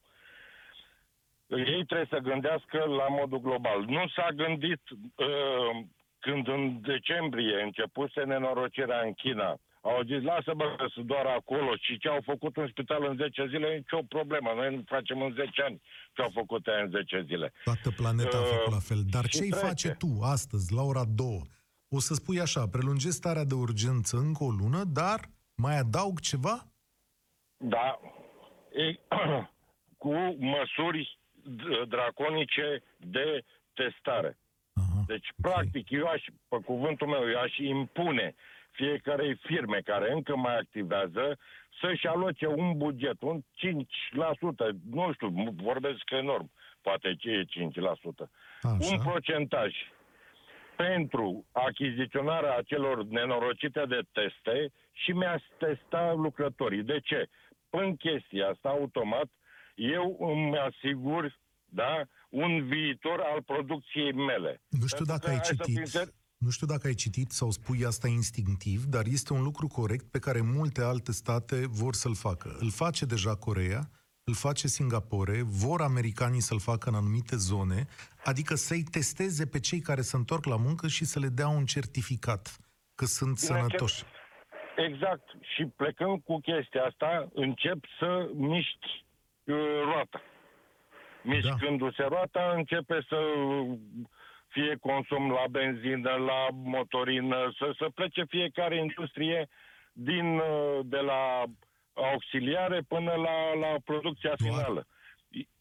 ei 1.49 1.85
trebuie 1.85 2.07
să 2.11 2.19
gândească 2.19 2.79
la 2.79 3.07
modul 3.09 3.41
global. 3.41 3.85
Nu 3.85 4.09
s-a 4.09 4.29
gândit 4.35 4.81
uh, 4.91 5.85
când 6.19 6.49
în 6.49 6.81
decembrie 6.81 7.63
începuse 7.63 8.23
nenorocirea 8.23 9.01
în 9.01 9.13
China. 9.13 9.57
Au 9.93 10.03
zis, 10.03 10.23
lasă-mă 10.23 10.75
că 10.77 10.87
sunt 10.93 11.07
doar 11.07 11.27
acolo 11.27 11.77
și 11.77 11.99
ce 11.99 12.09
au 12.09 12.21
făcut 12.25 12.57
în 12.57 12.69
spital 12.69 13.05
în 13.05 13.17
10 13.17 13.47
zile, 13.49 13.77
nicio 13.77 14.03
problemă. 14.09 14.53
Noi 14.55 14.75
nu 14.75 14.83
facem 14.87 15.23
în 15.23 15.33
10 15.33 15.63
ani 15.63 15.81
ce 16.13 16.23
au 16.23 16.31
făcut 16.35 16.67
în 16.67 16.91
10 16.91 17.25
zile. 17.27 17.53
Toată 17.65 17.91
planeta 17.91 18.37
uh, 18.37 18.43
a 18.43 18.47
făcut 18.47 18.73
la 18.73 18.79
fel. 18.79 19.03
Dar 19.11 19.27
ce-i 19.27 19.49
trece. 19.49 19.67
face 19.67 19.89
tu 19.89 20.09
astăzi, 20.23 20.75
la 20.75 20.83
ora 20.83 21.05
2? 21.05 21.43
O 21.89 21.99
să 21.99 22.15
spui 22.15 22.41
așa, 22.41 22.69
prelungesc 22.69 23.17
starea 23.17 23.45
de 23.45 23.55
urgență 23.55 24.17
încă 24.17 24.45
o 24.45 24.51
lună, 24.51 24.85
dar 24.85 25.21
mai 25.55 25.79
adaug 25.79 26.21
ceva? 26.21 26.57
Da. 27.57 28.01
E, 28.73 29.01
cu 30.03 30.15
măsuri 30.39 31.19
draconice 31.89 32.83
de 32.97 33.45
testare. 33.75 34.39
Aha, 34.73 35.05
deci, 35.07 35.29
okay. 35.37 35.53
practic, 35.53 35.91
eu 35.91 36.07
aș, 36.07 36.25
pe 36.49 36.57
cuvântul 36.65 37.07
meu, 37.07 37.31
eu 37.31 37.39
aș 37.39 37.57
impune 37.59 38.35
fiecarei 38.77 39.35
firme 39.47 39.81
care 39.85 40.13
încă 40.13 40.37
mai 40.37 40.57
activează 40.59 41.39
să-și 41.81 42.07
aloce 42.07 42.47
un 42.47 42.77
buget, 42.77 43.23
un 43.23 43.41
5%, 43.41 43.45
nu 44.91 45.13
știu, 45.13 45.29
vorbesc 45.63 46.11
enorm, 46.11 46.51
poate 46.81 47.15
ce 47.19 47.31
e 47.31 47.45
5%, 47.45 48.29
Așa. 48.63 48.77
un 48.91 48.99
procentaj 49.05 49.73
pentru 50.77 51.47
achiziționarea 51.53 52.57
acelor 52.57 53.05
nenorocite 53.05 53.85
de 53.89 54.01
teste 54.13 54.73
și 54.93 55.11
mi-aș 55.11 55.43
testa 55.59 56.13
lucrătorii. 56.17 56.83
De 56.83 57.01
ce? 57.05 57.29
În 57.71 57.97
chestia 57.97 58.49
asta, 58.49 58.69
automat, 58.69 59.29
eu 59.75 60.17
îmi 60.21 60.59
asigur 60.59 61.39
da, 61.69 62.03
un 62.29 62.67
viitor 62.67 63.21
al 63.21 63.43
producției 63.43 64.13
mele. 64.13 64.61
Nu 64.69 64.87
știu 64.87 65.05
dacă 65.05 65.29
ai 65.31 65.41
citit... 65.41 66.15
Nu 66.39 66.51
știu 66.51 66.67
dacă 66.67 66.87
ai 66.87 66.95
citit 66.95 67.31
sau 67.31 67.51
spui 67.51 67.85
asta 67.85 68.09
instinctiv, 68.09 68.85
dar 68.85 69.05
este 69.07 69.33
un 69.33 69.43
lucru 69.43 69.67
corect 69.67 70.11
pe 70.11 70.19
care 70.19 70.41
multe 70.41 70.83
alte 70.83 71.13
state 71.13 71.67
vor 71.67 71.95
să-l 71.95 72.15
facă. 72.15 72.57
Îl 72.59 72.71
face 72.71 73.05
deja 73.05 73.37
Corea, 73.37 73.91
îl 74.25 74.35
face 74.35 74.67
Singapore, 74.67 75.43
vor 75.43 75.81
americanii 75.81 76.41
să-l 76.41 76.61
facă 76.61 76.89
în 76.89 76.95
anumite 76.95 77.37
zone, 77.37 77.87
adică 78.25 78.55
să-i 78.55 78.83
testeze 78.83 79.47
pe 79.47 79.61
cei 79.61 79.81
care 79.81 80.01
se 80.01 80.17
întorc 80.17 80.45
la 80.45 80.57
muncă 80.57 80.89
și 80.89 81.05
să 81.05 81.19
le 81.19 81.29
dea 81.29 81.49
un 81.49 81.65
certificat 81.65 82.59
că 82.95 83.05
sunt 83.05 83.35
Bine, 83.35 83.47
sănătoși. 83.47 84.05
Exact. 84.77 85.29
Și 85.41 85.65
plecând 85.65 86.23
cu 86.23 86.41
chestia 86.41 86.83
asta, 86.85 87.29
încep 87.35 87.85
să 87.99 88.29
miști 88.35 89.05
uh, 89.45 89.57
roata. 89.85 90.21
Mișcându-se 91.23 92.03
da. 92.03 92.09
roata, 92.09 92.53
începe 92.57 93.05
să 93.09 93.19
fie 94.57 94.77
consum 94.81 95.25
la 95.39 95.47
benzină, 95.51 96.13
la 96.31 96.41
motorină, 96.53 97.39
să, 97.59 97.75
să 97.79 97.87
plece 97.95 98.23
fiecare 98.29 98.77
industrie 98.87 99.49
din, 99.93 100.41
de 100.85 101.01
la 101.11 101.23
auxiliare 101.93 102.81
până 102.89 103.13
la, 103.27 103.37
la 103.63 103.73
producția 103.85 104.35
Doar. 104.39 104.51
finală. 104.51 104.87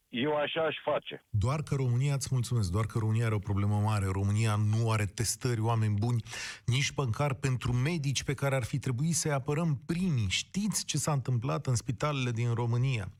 Eu 0.10 0.36
așa 0.36 0.62
aș 0.62 0.76
face. 0.84 1.26
Doar 1.30 1.62
că 1.62 1.76
România, 1.76 2.14
îți 2.14 2.28
mulțumesc, 2.32 2.72
doar 2.72 2.86
că 2.86 3.00
România 3.00 3.26
are 3.26 3.36
o 3.36 3.48
problemă 3.50 3.78
mare. 3.80 4.06
România 4.06 4.56
nu 4.56 4.92
are 4.92 5.06
testări, 5.06 5.60
oameni 5.60 5.96
buni, 6.00 6.24
nici 6.66 6.92
măcar 6.96 7.34
pentru 7.34 7.74
medici 7.74 8.24
pe 8.24 8.34
care 8.34 8.56
ar 8.56 8.64
fi 8.64 8.80
trebuit 8.80 9.16
să-i 9.16 9.32
apărăm 9.32 9.82
primii. 9.86 10.30
Știți 10.30 10.86
ce 10.86 10.98
s-a 10.98 11.12
întâmplat 11.12 11.66
în 11.66 11.76
spitalele 11.76 12.32
din 12.32 12.54
România? 12.54 13.12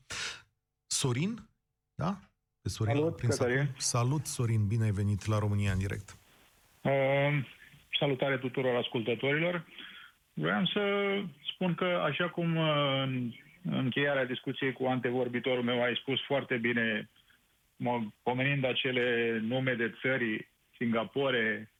Sorin? 0.86 1.48
Da? 1.94 2.18
Pe 2.66 2.72
Sorin 2.72 2.94
Salut, 2.94 3.20
Cătălin. 3.20 3.68
Salut, 3.76 4.26
Sorin, 4.26 4.66
bine 4.66 4.84
ai 4.84 4.90
venit 4.90 5.26
la 5.26 5.38
România 5.38 5.72
în 5.72 5.78
direct. 5.78 6.16
Uh, 6.80 6.92
salutare 7.98 8.38
tuturor 8.38 8.76
ascultătorilor. 8.76 9.64
Vreau 10.32 10.66
să 10.66 10.80
spun 11.52 11.74
că, 11.74 11.84
așa 11.84 12.28
cum 12.28 12.56
uh, 12.56 13.02
în 13.02 13.32
încheierea 13.62 14.24
discuției 14.24 14.72
cu 14.72 14.84
antevorbitorul 14.84 15.62
meu 15.62 15.82
ai 15.82 15.96
spus 16.00 16.20
foarte 16.24 16.56
bine, 16.56 17.10
pomenind 18.22 18.64
acele 18.64 19.38
nume 19.42 19.74
de 19.74 19.94
țări, 20.00 20.48
Singapore, 20.76 21.70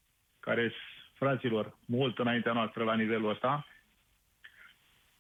care 0.41 0.73
fraților, 1.13 1.77
mult 1.85 2.19
înaintea 2.19 2.53
noastră 2.53 2.85
la 2.85 2.95
nivelul 2.95 3.31
ăsta, 3.31 3.67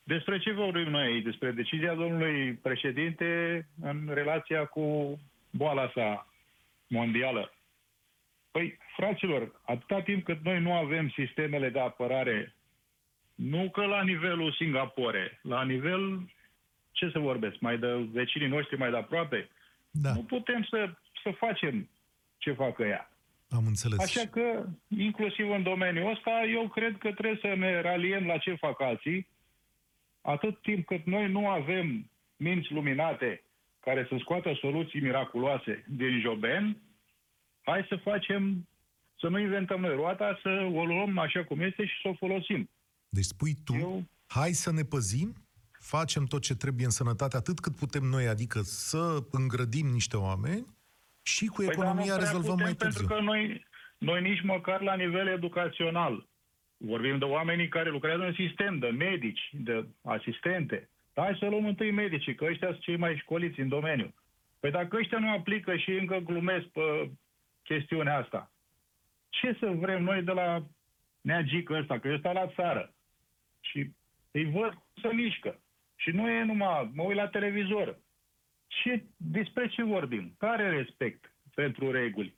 despre 0.02 0.38
ce 0.38 0.52
vorbim 0.52 0.90
noi? 0.90 1.22
Despre 1.22 1.50
decizia 1.50 1.94
domnului 1.94 2.52
președinte 2.52 3.66
în 3.82 4.10
relația 4.12 4.64
cu 4.64 5.18
boala 5.56 5.82
asta 5.82 6.26
mondială. 6.86 7.52
Păi, 8.50 8.78
fraților, 8.96 9.60
atâta 9.64 10.02
timp 10.02 10.24
cât 10.24 10.44
noi 10.44 10.60
nu 10.60 10.72
avem 10.72 11.08
sistemele 11.08 11.68
de 11.68 11.80
apărare, 11.80 12.54
nu 13.34 13.70
că 13.70 13.84
la 13.84 14.02
nivelul 14.02 14.52
Singapore, 14.52 15.40
la 15.42 15.64
nivel, 15.64 16.30
ce 16.90 17.10
să 17.10 17.18
vorbesc, 17.18 17.58
mai 17.58 17.78
de 17.78 18.08
vecinii 18.12 18.48
noștri 18.48 18.78
mai 18.78 18.90
de 18.90 18.96
aproape, 18.96 19.48
Da, 19.90 20.12
nu 20.12 20.22
putem 20.22 20.66
să, 20.70 20.90
să 21.22 21.30
facem 21.30 21.88
ce 22.38 22.52
fac 22.52 22.78
ea. 22.78 23.10
am 23.50 23.66
înțeles. 23.66 23.98
Așa 23.98 24.26
că, 24.26 24.64
inclusiv 24.88 25.50
în 25.50 25.62
domeniul 25.62 26.10
ăsta, 26.10 26.44
eu 26.52 26.68
cred 26.68 26.96
că 26.98 27.12
trebuie 27.12 27.38
să 27.40 27.54
ne 27.54 27.80
raliem 27.80 28.26
la 28.26 28.38
ce 28.38 28.54
fac 28.54 28.80
alții, 28.80 29.28
atât 30.20 30.62
timp 30.62 30.86
cât 30.86 31.04
noi 31.04 31.30
nu 31.30 31.48
avem 31.48 32.10
minți 32.36 32.72
luminate 32.72 33.42
care 33.86 34.06
să 34.08 34.16
scoată 34.20 34.58
soluții 34.60 35.00
miraculoase 35.00 35.84
din 35.88 36.20
joben, 36.20 36.76
hai 37.62 37.86
să 37.88 37.96
facem, 37.96 38.68
să 39.20 39.28
nu 39.28 39.38
inventăm 39.38 39.80
noi 39.80 39.94
roata, 39.94 40.38
să 40.42 40.48
o 40.72 40.84
luăm 40.84 41.18
așa 41.18 41.44
cum 41.44 41.60
este 41.60 41.86
și 41.86 42.00
să 42.02 42.08
o 42.08 42.14
folosim. 42.14 42.70
Deci 43.08 43.24
spui 43.24 43.54
tu, 43.64 43.74
Eu- 43.74 44.04
hai 44.26 44.50
să 44.50 44.72
ne 44.72 44.82
păzim, 44.82 45.34
facem 45.80 46.24
tot 46.24 46.42
ce 46.42 46.54
trebuie 46.54 46.84
în 46.84 46.90
sănătate 46.90 47.36
atât 47.36 47.60
cât 47.60 47.76
putem 47.76 48.02
noi, 48.02 48.26
adică 48.26 48.60
să 48.62 49.18
îngrădim 49.30 49.86
niște 49.86 50.16
oameni 50.16 50.66
și 51.22 51.46
cu 51.46 51.54
Păi, 51.56 51.64
dar 51.64 51.74
economia 51.74 52.12
nu 52.12 52.18
prea 52.18 52.24
rezolvăm 52.26 52.56
putem, 52.56 52.64
mai 52.64 52.74
târziu. 52.74 53.06
Pentru 53.06 53.16
că 53.16 53.22
noi, 53.22 53.66
noi 53.98 54.20
nici 54.22 54.42
măcar 54.42 54.80
la 54.80 54.94
nivel 54.94 55.26
educațional, 55.26 56.26
vorbim 56.76 57.18
de 57.18 57.24
oamenii 57.24 57.68
care 57.68 57.90
lucrează 57.90 58.22
în 58.22 58.34
sistem, 58.34 58.78
de 58.78 58.86
medici, 58.86 59.42
de 59.52 59.86
asistente. 60.02 60.88
Hai 61.20 61.36
să 61.38 61.46
luăm 61.46 61.66
întâi 61.66 61.90
medicii, 61.90 62.34
că 62.34 62.44
ăștia 62.44 62.68
sunt 62.68 62.80
cei 62.80 62.96
mai 62.96 63.16
școliți 63.16 63.60
în 63.60 63.68
domeniu. 63.68 64.14
Păi 64.60 64.70
dacă 64.70 64.96
ăștia 64.96 65.18
nu 65.18 65.30
aplică 65.30 65.76
și 65.76 65.90
încă 65.90 66.16
glumesc 66.16 66.66
pe 66.66 67.10
chestiunea 67.62 68.16
asta, 68.16 68.50
ce 69.28 69.56
să 69.60 69.66
vrem 69.66 70.02
noi 70.02 70.22
de 70.22 70.32
la 70.32 70.66
neagică 71.20 71.78
ăsta, 71.80 71.98
că 71.98 72.12
ăsta 72.12 72.32
la 72.32 72.46
țară 72.46 72.94
și 73.60 73.90
îi 74.30 74.44
văd 74.44 74.72
cum 74.72 75.02
se 75.02 75.14
mișcă. 75.14 75.60
Și 75.96 76.10
nu 76.10 76.28
e 76.28 76.42
numai, 76.42 76.90
mă 76.94 77.02
uit 77.02 77.16
la 77.16 77.28
televizor. 77.28 77.98
Ce, 78.66 79.04
despre 79.16 79.68
ce 79.68 79.82
vorbim? 79.82 80.34
Care 80.38 80.70
respect 80.70 81.34
pentru 81.54 81.90
reguli? 81.90 82.36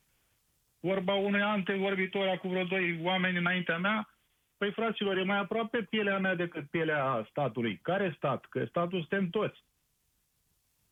Vorba 0.79 1.13
unui 1.13 1.41
antevorbitor 1.41 2.27
acum 2.27 2.49
vreo 2.49 2.63
doi 2.63 2.99
oameni 3.01 3.37
înaintea 3.37 3.77
mea, 3.77 4.08
păi 4.59 4.71
fraților, 4.71 5.17
e 5.17 5.23
mai 5.23 5.39
aproape 5.39 5.77
pielea 5.89 6.17
mea 6.19 6.35
decât 6.35 6.69
pielea 6.69 7.27
statului. 7.29 7.79
Care 7.89 8.13
stat? 8.17 8.45
Că 8.49 8.65
statul 8.69 8.99
suntem 8.99 9.29
toți. 9.29 9.59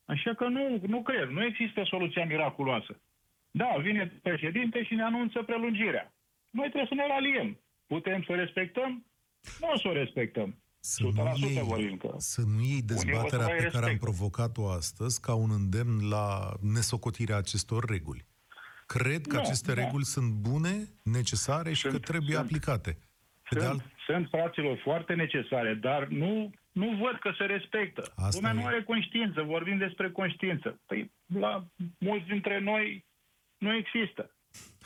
Așa 0.05 0.33
că 0.35 0.45
nu, 0.47 0.81
nu 0.87 1.01
cred, 1.01 1.27
nu 1.29 1.43
există 1.43 1.83
soluția 1.83 2.25
miraculoasă. 2.25 2.99
Da, 3.51 3.75
vine 3.81 4.19
președinte 4.21 4.83
și 4.83 4.93
ne 4.93 5.03
anunță 5.03 5.43
prelungirea. 5.43 6.13
Noi 6.51 6.67
trebuie 6.71 6.87
să 6.87 6.93
ne 6.93 7.07
raliem. 7.07 7.59
Putem 7.87 8.23
să 8.23 8.31
o 8.31 8.35
respectăm? 8.35 9.05
Nu 9.59 9.67
o 9.73 9.77
să 9.77 9.87
o 9.87 9.93
respectăm. 9.93 10.57
Să 10.79 11.03
nu, 11.03 11.11
100% 11.11 11.37
iei, 11.39 11.61
vorbim 11.63 11.97
că... 11.97 12.13
să 12.17 12.41
nu 12.41 12.61
iei 12.63 12.83
o 12.83 12.87
să 12.87 12.93
dezbaterea 12.93 13.45
mai 13.45 13.55
pe 13.55 13.63
care 13.63 13.75
am 13.75 13.81
respect. 13.81 13.99
provocat-o 13.99 14.69
astăzi 14.69 15.21
ca 15.21 15.33
un 15.35 15.49
îndemn 15.51 16.09
la 16.09 16.53
nesocotirea 16.61 17.37
acestor 17.37 17.85
reguli. 17.85 18.25
Cred 18.85 19.25
că 19.27 19.35
Nu, 19.35 19.41
aceste 19.41 19.73
da. 19.73 19.81
reguli 19.83 20.03
sunt 20.03 20.31
bune, 20.33 20.87
necesare 21.03 21.73
și 21.73 21.81
Sunt- 21.81 21.93
că 21.93 21.99
trebuie 21.99 22.35
sunt. 22.35 22.45
aplicate. 22.45 22.97
Pe 23.49 23.55
de 23.55 23.59
Sunt, 23.65 23.71
alt... 23.71 23.83
sunt 24.05 24.27
fraților 24.29 24.77
foarte 24.83 25.13
necesare, 25.13 25.73
dar 25.73 26.07
nu, 26.07 26.49
nu 26.71 26.87
văd 27.03 27.19
că 27.19 27.31
se 27.37 27.43
respectă. 27.43 28.01
Asta 28.15 28.29
Lumea 28.35 28.51
e. 28.51 28.53
nu 28.53 28.65
are 28.65 28.83
conștiință, 28.83 29.41
vorbim 29.41 29.77
despre 29.77 30.11
conștiință. 30.11 30.81
Păi 30.85 31.11
la 31.33 31.65
mulți 31.99 32.27
dintre 32.27 32.59
noi 32.59 33.05
nu 33.57 33.75
există. 33.75 34.31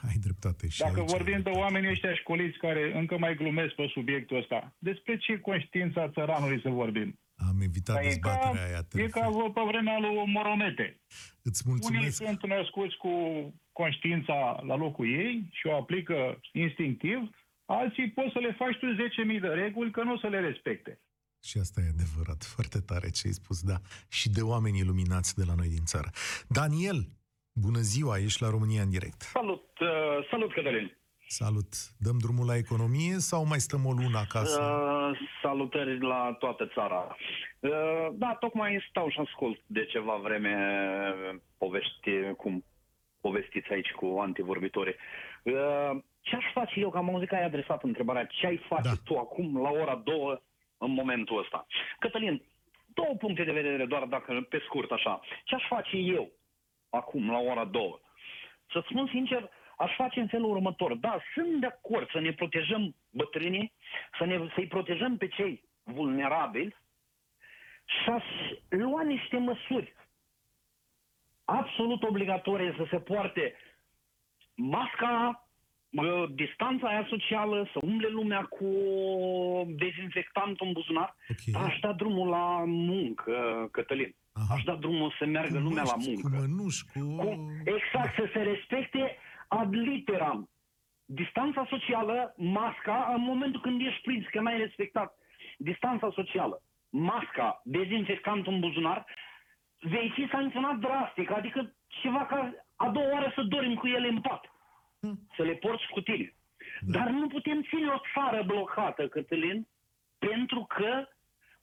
Ai 0.07 0.17
dreptate 0.21 0.67
și 0.69 0.79
Dacă 0.79 0.99
aici 0.99 1.09
vorbim 1.09 1.33
ai 1.33 1.41
de 1.41 1.49
oamenii 1.49 1.89
ăștia 1.89 2.13
școliți 2.15 2.57
care 2.57 2.97
încă 2.97 3.17
mai 3.17 3.35
glumesc 3.35 3.73
pe 3.75 3.87
subiectul 3.93 4.37
ăsta, 4.37 4.75
despre 4.77 5.17
ce 5.17 5.39
conștiință 5.39 5.99
a 5.99 6.09
țăranului 6.09 6.61
să 6.61 6.69
vorbim? 6.69 7.19
Am 7.49 7.61
evitat 7.61 7.95
Păi 7.95 8.07
e 8.07 8.15
ca, 8.15 8.29
dezbaterea 8.29 8.65
aia. 8.67 8.81
te 8.83 8.97
e 9.01 9.01
refer. 9.01 9.21
ca 9.21 9.51
pe 9.53 9.61
vremea 9.67 9.99
lui 9.99 10.23
Moromete. 10.25 10.99
Îți 11.43 11.63
Unii 11.65 11.79
mulțumesc. 11.79 12.15
sunt 12.23 12.45
născuți 12.45 12.97
cu 12.97 13.13
conștiința 13.71 14.61
la 14.65 14.75
locul 14.75 15.07
ei 15.19 15.47
și 15.51 15.67
o 15.67 15.75
aplică 15.75 16.39
instinctiv, 16.51 17.29
alții 17.79 18.09
poți 18.09 18.33
să 18.33 18.39
le 18.39 18.55
faci 18.57 18.77
tu 18.77 18.85
10.000 19.33 19.41
de 19.41 19.47
reguli 19.47 19.91
că 19.91 20.03
nu 20.03 20.13
o 20.13 20.17
să 20.17 20.27
le 20.27 20.39
respecte. 20.39 20.99
Și 21.43 21.57
asta 21.57 21.81
e 21.81 21.93
adevărat, 21.97 22.43
foarte 22.55 22.79
tare 22.79 23.09
ce 23.09 23.27
ai 23.27 23.33
spus, 23.41 23.61
da. 23.61 23.77
Și 24.09 24.29
de 24.29 24.41
oameni 24.41 24.77
iluminați 24.77 25.35
de 25.35 25.43
la 25.47 25.55
noi 25.57 25.67
din 25.67 25.85
țară. 25.85 26.09
Daniel, 26.47 26.99
bună 27.53 27.79
ziua, 27.79 28.17
ești 28.17 28.41
la 28.41 28.49
România 28.49 28.81
în 28.81 28.89
direct. 28.89 29.21
Salut, 29.21 29.79
uh, 29.79 30.27
salut 30.29 30.53
Cătălin. 30.53 30.97
Salut. 31.27 31.71
Dăm 31.97 32.17
drumul 32.17 32.45
la 32.45 32.55
economie 32.55 33.13
sau 33.13 33.45
mai 33.45 33.59
stăm 33.59 33.85
o 33.85 33.91
lună 33.91 34.17
acasă? 34.17 34.61
Uh, 34.61 35.19
salutări 35.41 35.99
la 35.99 36.35
toată 36.39 36.69
țara. 36.73 37.15
Uh, 37.59 38.07
da, 38.13 38.35
tocmai 38.39 38.85
stau 38.89 39.09
și 39.09 39.19
ascult 39.19 39.59
de 39.65 39.85
ceva 39.85 40.15
vreme 40.15 40.55
povești, 41.57 42.09
cum 42.37 42.63
povestiți 43.21 43.71
aici 43.71 43.91
cu 43.91 44.17
antivorbitorii. 44.21 44.95
Uh, 45.43 45.91
ce 46.21 46.35
aș 46.35 46.51
face 46.53 46.79
eu, 46.79 46.89
că 46.89 46.97
am 46.97 47.09
auzit 47.09 47.27
că 47.27 47.35
ai 47.35 47.43
adresat 47.43 47.83
întrebarea, 47.83 48.25
ce 48.25 48.45
ai 48.45 48.57
face 48.57 48.89
Da. 48.89 48.93
tu 49.05 49.17
acum 49.17 49.61
la 49.61 49.69
ora 49.69 49.95
două 49.95 50.41
în 50.77 50.91
momentul 50.91 51.39
ăsta? 51.39 51.65
Cătălin, 51.99 52.43
două 52.93 53.15
puncte 53.15 53.43
de 53.43 53.51
vedere 53.51 53.85
doar 53.85 54.03
dacă 54.03 54.45
pe 54.49 54.61
scurt 54.65 54.91
așa. 54.91 55.19
Ce 55.43 55.55
aș 55.55 55.67
face 55.67 55.97
eu 55.97 56.31
acum 56.89 57.31
la 57.31 57.37
ora 57.37 57.65
două? 57.65 57.99
Să 58.71 58.83
spun 58.89 59.07
sincer, 59.07 59.49
aș 59.77 59.95
face 59.95 60.19
în 60.19 60.27
felul 60.27 60.49
următor. 60.49 60.93
Da, 60.95 61.19
sunt 61.33 61.59
de 61.59 61.65
acord 61.65 62.09
să 62.09 62.19
ne 62.19 62.33
protejăm 62.33 62.95
bătrânii, 63.09 63.73
să 64.17 64.25
ne, 64.25 64.47
să-i 64.55 64.67
protejăm 64.67 65.17
pe 65.17 65.27
cei 65.27 65.63
vulnerabili 65.83 66.75
și 67.85 68.09
aș 68.09 68.23
lua 68.69 69.03
niște 69.03 69.37
măsuri 69.37 69.93
absolut 71.45 72.03
obligatorie 72.03 72.73
să 72.77 72.85
se 72.89 72.99
poarte 72.99 73.55
masca, 74.55 75.09
mă, 75.09 75.35
distanța 76.33 76.87
aia 76.87 77.05
socială, 77.09 77.69
să 77.73 77.79
umble 77.81 78.07
lumea 78.07 78.41
cu 78.41 78.65
dezinfectant 79.67 80.59
în 80.59 80.71
buzunar. 80.71 81.15
Ok. 81.29 81.53
Dar 81.53 81.63
aș 81.63 81.79
da 81.79 81.93
drumul 81.93 82.29
la 82.29 82.63
muncă, 82.65 83.67
Cătălin. 83.71 84.15
Aha. 84.33 84.53
Aș 84.55 84.63
da 84.63 84.75
drumul 84.75 85.15
să 85.19 85.25
meargă 85.25 85.57
Cu 85.57 85.63
lumea 85.63 85.83
la 85.83 85.95
măști, 85.95 86.09
muncă. 86.09 86.29
Cu 86.29 86.35
mănuși, 86.41 86.83
cu... 86.93 86.99
Cum? 87.15 87.51
Exact, 87.65 88.15
să 88.15 88.29
se 88.33 88.41
respecte 88.41 89.17
ad 89.47 89.73
literam. 89.75 90.49
Distanța 91.05 91.65
socială, 91.69 92.33
masca, 92.37 93.11
în 93.15 93.21
momentul 93.21 93.61
când 93.61 93.81
ești 93.81 94.01
prins 94.01 94.25
că 94.31 94.41
n-ai 94.41 94.57
respectat 94.57 95.13
distanța 95.57 96.11
socială, 96.13 96.61
masca, 96.89 97.61
dezinfectant 97.63 98.47
în 98.47 98.59
buzunar, 98.59 99.05
vei 99.79 100.11
fi 100.15 100.27
sancționat 100.31 100.77
drastic, 100.77 101.31
adică 101.31 101.73
ceva 101.87 102.25
ca 102.25 102.51
a 102.75 102.89
doua 102.89 103.11
oară 103.11 103.31
să 103.35 103.41
dormi 103.41 103.75
cu 103.75 103.87
ele 103.87 104.07
în 104.07 104.21
pat. 104.21 104.43
Să 105.35 105.43
le 105.43 105.53
porți 105.53 105.87
cu 105.87 106.01
tine. 106.01 106.33
Dar 106.81 107.09
nu 107.09 107.27
putem 107.27 107.63
ține 107.63 107.87
o 107.87 107.99
țară 108.13 108.43
blocată, 108.43 109.07
Cătălin, 109.07 109.67
pentru 110.19 110.65
că 110.69 111.07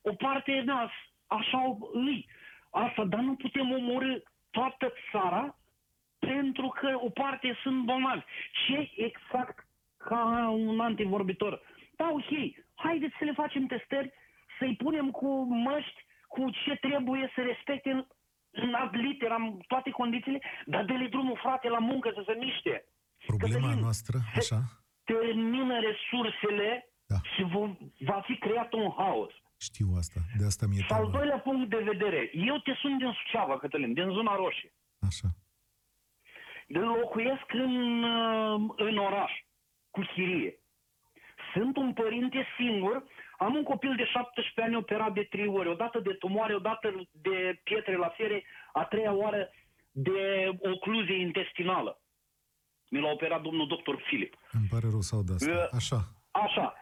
o 0.03 0.14
parte 0.14 0.62
da, 0.66 0.90
așa 1.27 1.77
îi. 1.92 2.27
Asta, 2.70 3.05
dar 3.05 3.20
nu 3.20 3.35
putem 3.35 3.72
omorâ 3.72 4.18
toată 4.51 4.92
țara 5.11 5.57
pentru 6.18 6.68
că 6.68 6.98
o 7.01 7.11
parte 7.11 7.59
sunt 7.62 7.85
bolnavi. 7.85 8.24
Ce 8.66 8.90
exact 8.96 9.66
ca 9.96 10.48
un 10.48 10.81
antivorbitor? 10.81 11.61
Da, 11.96 12.09
ok, 12.12 12.31
haideți 12.74 13.14
să 13.18 13.24
le 13.24 13.33
facem 13.33 13.66
testări, 13.66 14.12
să-i 14.59 14.77
punem 14.77 15.11
cu 15.11 15.42
măști, 15.42 16.07
cu 16.29 16.51
ce 16.51 16.74
trebuie 16.74 17.33
să 17.35 17.40
respecte 17.42 17.90
în, 17.90 18.07
în 18.51 18.74
ad 18.74 18.94
literam 18.94 19.59
toate 19.66 19.90
condițiile, 19.90 20.40
dar 20.64 20.85
dă-le 20.85 21.07
drumul, 21.07 21.37
frate, 21.37 21.68
la 21.68 21.79
muncă 21.79 22.11
să 22.14 22.22
se 22.27 22.35
miște. 22.38 22.85
Problema 23.32 23.60
Cătălin, 23.60 23.82
noastră, 23.82 24.16
se 24.32 24.38
așa? 24.38 24.60
termină 25.04 25.76
resursele 25.88 26.68
Da. 27.12 27.18
și 27.34 27.42
vo- 27.52 27.78
va 28.10 28.20
fi 28.28 28.34
creat 28.38 28.72
un 28.72 28.88
haos. 28.96 29.32
Știu 29.68 29.86
asta, 30.02 30.20
de 30.38 30.44
asta 30.44 30.66
mi-e 30.66 30.80
Și 30.80 30.92
al 30.92 30.98
teamă. 30.98 31.16
doilea 31.16 31.38
punct 31.38 31.70
de 31.70 31.82
vedere, 31.92 32.30
eu 32.50 32.56
te 32.58 32.72
sunt 32.80 32.98
din 32.98 33.12
Suceava, 33.18 33.58
Cătălin, 33.58 33.92
din 33.92 34.10
zona 34.10 34.34
roșie. 34.36 34.72
Așa. 35.08 35.28
Locuiesc 36.66 37.48
în, 37.52 38.02
uh, 38.02 38.70
în 38.76 38.96
oraș, 38.98 39.32
cu 39.90 40.00
chirie. 40.14 40.58
Sunt 41.52 41.76
un 41.76 41.92
părinte 41.92 42.46
singur, 42.56 43.04
am 43.38 43.54
un 43.54 43.62
copil 43.62 43.94
de 43.96 44.04
17 44.04 44.60
ani 44.62 44.76
operat 44.76 45.12
de 45.12 45.22
trei 45.31 45.46
ori, 45.46 45.68
odată 45.68 45.98
de 46.00 46.12
tumoare, 46.12 46.54
odată 46.54 47.08
de 47.12 47.60
pietre 47.64 47.96
la 47.96 48.08
fiere, 48.08 48.44
a 48.72 48.85
treia 48.85 49.12
oară 49.12 49.50
de 49.90 50.48
ocluzie 50.58 51.16
intestinală. 51.20 52.00
Mi 52.88 53.00
l-a 53.00 53.10
operat 53.10 53.42
domnul 53.42 53.66
doctor 53.66 54.02
Filip. 54.06 54.34
Îmi 54.52 54.68
pare 54.70 54.86
rău 54.90 55.00
să 55.00 55.14
aud 55.14 55.30
asta. 55.30 55.50
Uh, 55.50 55.68
Așa. 55.72 56.00
Așa. 56.30 56.74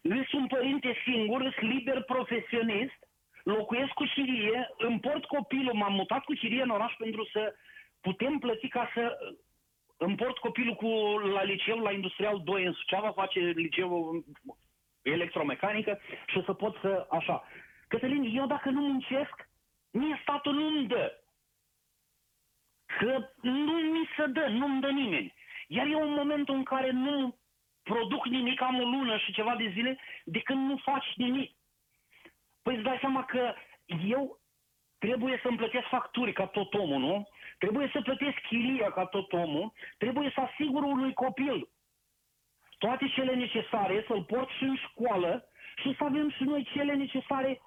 Eu 0.00 0.24
sunt 0.24 0.48
părinte 0.48 0.94
singur, 1.04 1.40
sunt 1.58 1.70
liber 1.72 2.02
profesionist, 2.02 2.98
locuiesc 3.44 3.92
cu 3.92 4.04
chirie, 4.14 4.70
îmi 4.78 5.00
port 5.00 5.24
copilul, 5.24 5.74
m-am 5.74 5.92
mutat 5.92 6.24
cu 6.24 6.32
chirie 6.32 6.62
în 6.62 6.70
oraș 6.70 6.92
pentru 6.98 7.28
să 7.32 7.54
putem 8.00 8.38
plăti 8.38 8.68
ca 8.68 8.90
să 8.94 9.18
împort 9.96 10.38
copilul 10.38 10.74
cu, 10.74 10.88
la 11.34 11.42
liceu, 11.42 11.78
la 11.78 11.92
Industrial 11.92 12.40
2 12.44 12.64
în 12.64 12.72
Suceava, 12.72 13.12
face 13.12 13.38
liceu 13.40 14.24
electromecanică 15.02 15.98
și 16.26 16.38
o 16.38 16.42
să 16.42 16.52
pot 16.52 16.76
să, 16.80 17.06
așa. 17.10 17.44
Cătălin, 17.88 18.36
eu 18.36 18.46
dacă 18.46 18.70
nu 18.70 18.80
muncesc, 18.80 19.48
mie 19.90 20.18
statul 20.22 20.54
nu-mi 20.54 20.86
dă. 20.86 21.21
Că 22.98 23.28
nu 23.40 23.72
mi 23.72 24.08
se 24.16 24.26
dă, 24.26 24.46
nu-mi 24.48 24.80
dă 24.80 24.90
nimeni. 24.90 25.34
Iar 25.66 25.86
eu 25.86 26.02
în 26.02 26.12
momentul 26.12 26.54
în 26.54 26.62
care 26.62 26.90
nu 26.90 27.36
produc 27.82 28.26
nimic, 28.26 28.60
am 28.62 28.80
o 28.80 28.84
lună 28.84 29.16
și 29.16 29.32
ceva 29.32 29.56
de 29.56 29.70
zile, 29.74 29.98
de 30.24 30.40
când 30.40 30.68
nu 30.68 30.76
faci 30.76 31.12
nimic. 31.16 31.56
Păi 32.62 32.74
îți 32.74 32.84
dai 32.84 32.98
seama 33.00 33.24
că 33.24 33.54
eu 34.08 34.40
trebuie 34.98 35.40
să-mi 35.42 35.56
plătesc 35.56 35.86
facturi 35.86 36.32
ca 36.32 36.46
tot 36.46 36.74
omul, 36.74 37.00
nu? 37.00 37.28
Trebuie 37.58 37.90
să 37.92 38.00
plătesc 38.00 38.38
chiria 38.48 38.90
ca 38.90 39.04
tot 39.04 39.32
omul, 39.32 39.72
trebuie 39.98 40.30
să 40.34 40.40
asigur 40.40 40.82
unui 40.82 41.12
copil 41.12 41.68
toate 42.84 43.08
cele 43.14 43.34
necesare, 43.34 44.04
să-l 44.06 44.22
port 44.22 44.48
și 44.48 44.62
în 44.62 44.76
școală 44.76 45.46
și 45.76 45.94
să 45.96 46.04
avem 46.04 46.30
și 46.30 46.42
noi 46.42 46.68
cele 46.72 46.94
necesare 46.94 47.60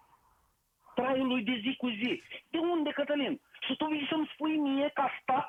traiului 0.99 1.43
de 1.49 1.55
zi 1.63 1.71
cu 1.81 1.87
zi. 1.99 2.11
De 2.53 2.59
unde, 2.73 2.89
Cătălin? 2.99 3.33
Și 3.65 3.73
tu 3.79 3.85
vii 3.91 4.07
să-mi 4.11 4.29
spui 4.33 4.55
mie 4.67 4.89
ca 4.99 5.07
stat 5.21 5.47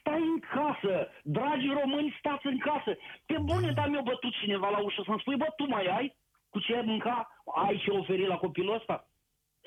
stai 0.00 0.22
în 0.32 0.38
casă, 0.56 0.94
dragi 1.36 1.68
români, 1.80 2.16
stați 2.18 2.46
în 2.52 2.58
casă. 2.68 2.92
Pe 3.26 3.36
bune, 3.48 3.70
dar 3.78 3.88
mi-a 3.88 4.04
bătut 4.12 4.32
cineva 4.42 4.68
la 4.70 4.80
ușă 4.86 5.02
să-mi 5.06 5.20
spui, 5.20 5.36
bă, 5.36 5.48
tu 5.56 5.64
mai 5.74 5.86
ai 5.98 6.06
cu 6.52 6.58
ce 6.66 6.82
mânca? 6.84 7.16
Ai 7.66 7.76
ce 7.84 7.90
oferi 7.90 8.26
la 8.26 8.36
copilul 8.36 8.74
ăsta? 8.78 8.96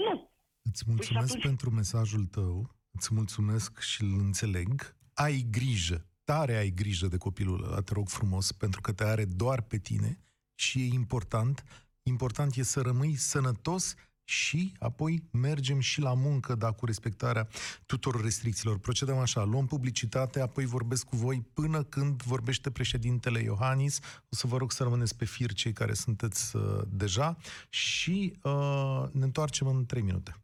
Nu. 0.06 0.32
Îți 0.62 0.84
mulțumesc 0.88 1.30
atunci- 1.30 1.44
pentru 1.50 1.70
mesajul 1.70 2.26
tău, 2.26 2.56
îți 2.92 3.14
mulțumesc 3.14 3.80
și 3.80 4.02
îl 4.04 4.14
înțeleg. 4.20 4.96
Ai 5.14 5.46
grijă, 5.52 6.06
tare 6.24 6.56
ai 6.56 6.70
grijă 6.70 7.08
de 7.08 7.18
copilul 7.18 7.64
ăla, 7.64 7.82
te 7.82 7.94
rog 7.94 8.08
frumos, 8.10 8.52
pentru 8.52 8.82
că 8.82 8.92
te 8.94 9.04
are 9.04 9.26
doar 9.26 9.62
pe 9.62 9.78
tine 9.78 10.20
și 10.56 10.80
e 10.80 10.94
important, 10.94 11.64
important 12.04 12.56
e 12.56 12.64
să 12.64 12.82
rămâi 12.82 13.14
sănătos 13.16 13.96
și 14.30 14.74
apoi 14.80 15.24
mergem 15.32 15.80
și 15.80 16.02
la 16.02 16.14
muncă, 16.14 16.56
dar 16.56 16.74
cu 16.76 16.86
respectarea 16.86 17.48
tuturor 17.86 18.22
restricțiilor. 18.22 18.78
Procedăm 18.78 19.18
așa, 19.18 19.44
luăm 19.44 19.66
publicitate, 19.66 20.42
apoi 20.42 20.66
vorbesc 20.66 21.06
cu 21.06 21.16
voi 21.16 21.46
până 21.54 21.84
când 21.84 22.24
vorbește 22.24 22.72
președintele 22.72 23.40
Iohannis. 23.40 24.00
O 24.30 24.36
să 24.36 24.48
vă 24.48 24.58
rog 24.58 24.72
să 24.72 24.84
rămâneți 24.84 25.16
pe 25.16 25.26
fir 25.26 25.54
cei 25.54 25.74
care 25.74 25.94
sunteți 25.94 26.56
uh, 26.56 26.82
deja 26.88 27.38
și 27.70 28.34
uh, 28.42 29.04
ne 29.12 29.24
întoarcem 29.24 29.68
în 29.68 29.86
3 29.86 30.02
minute. 30.02 30.36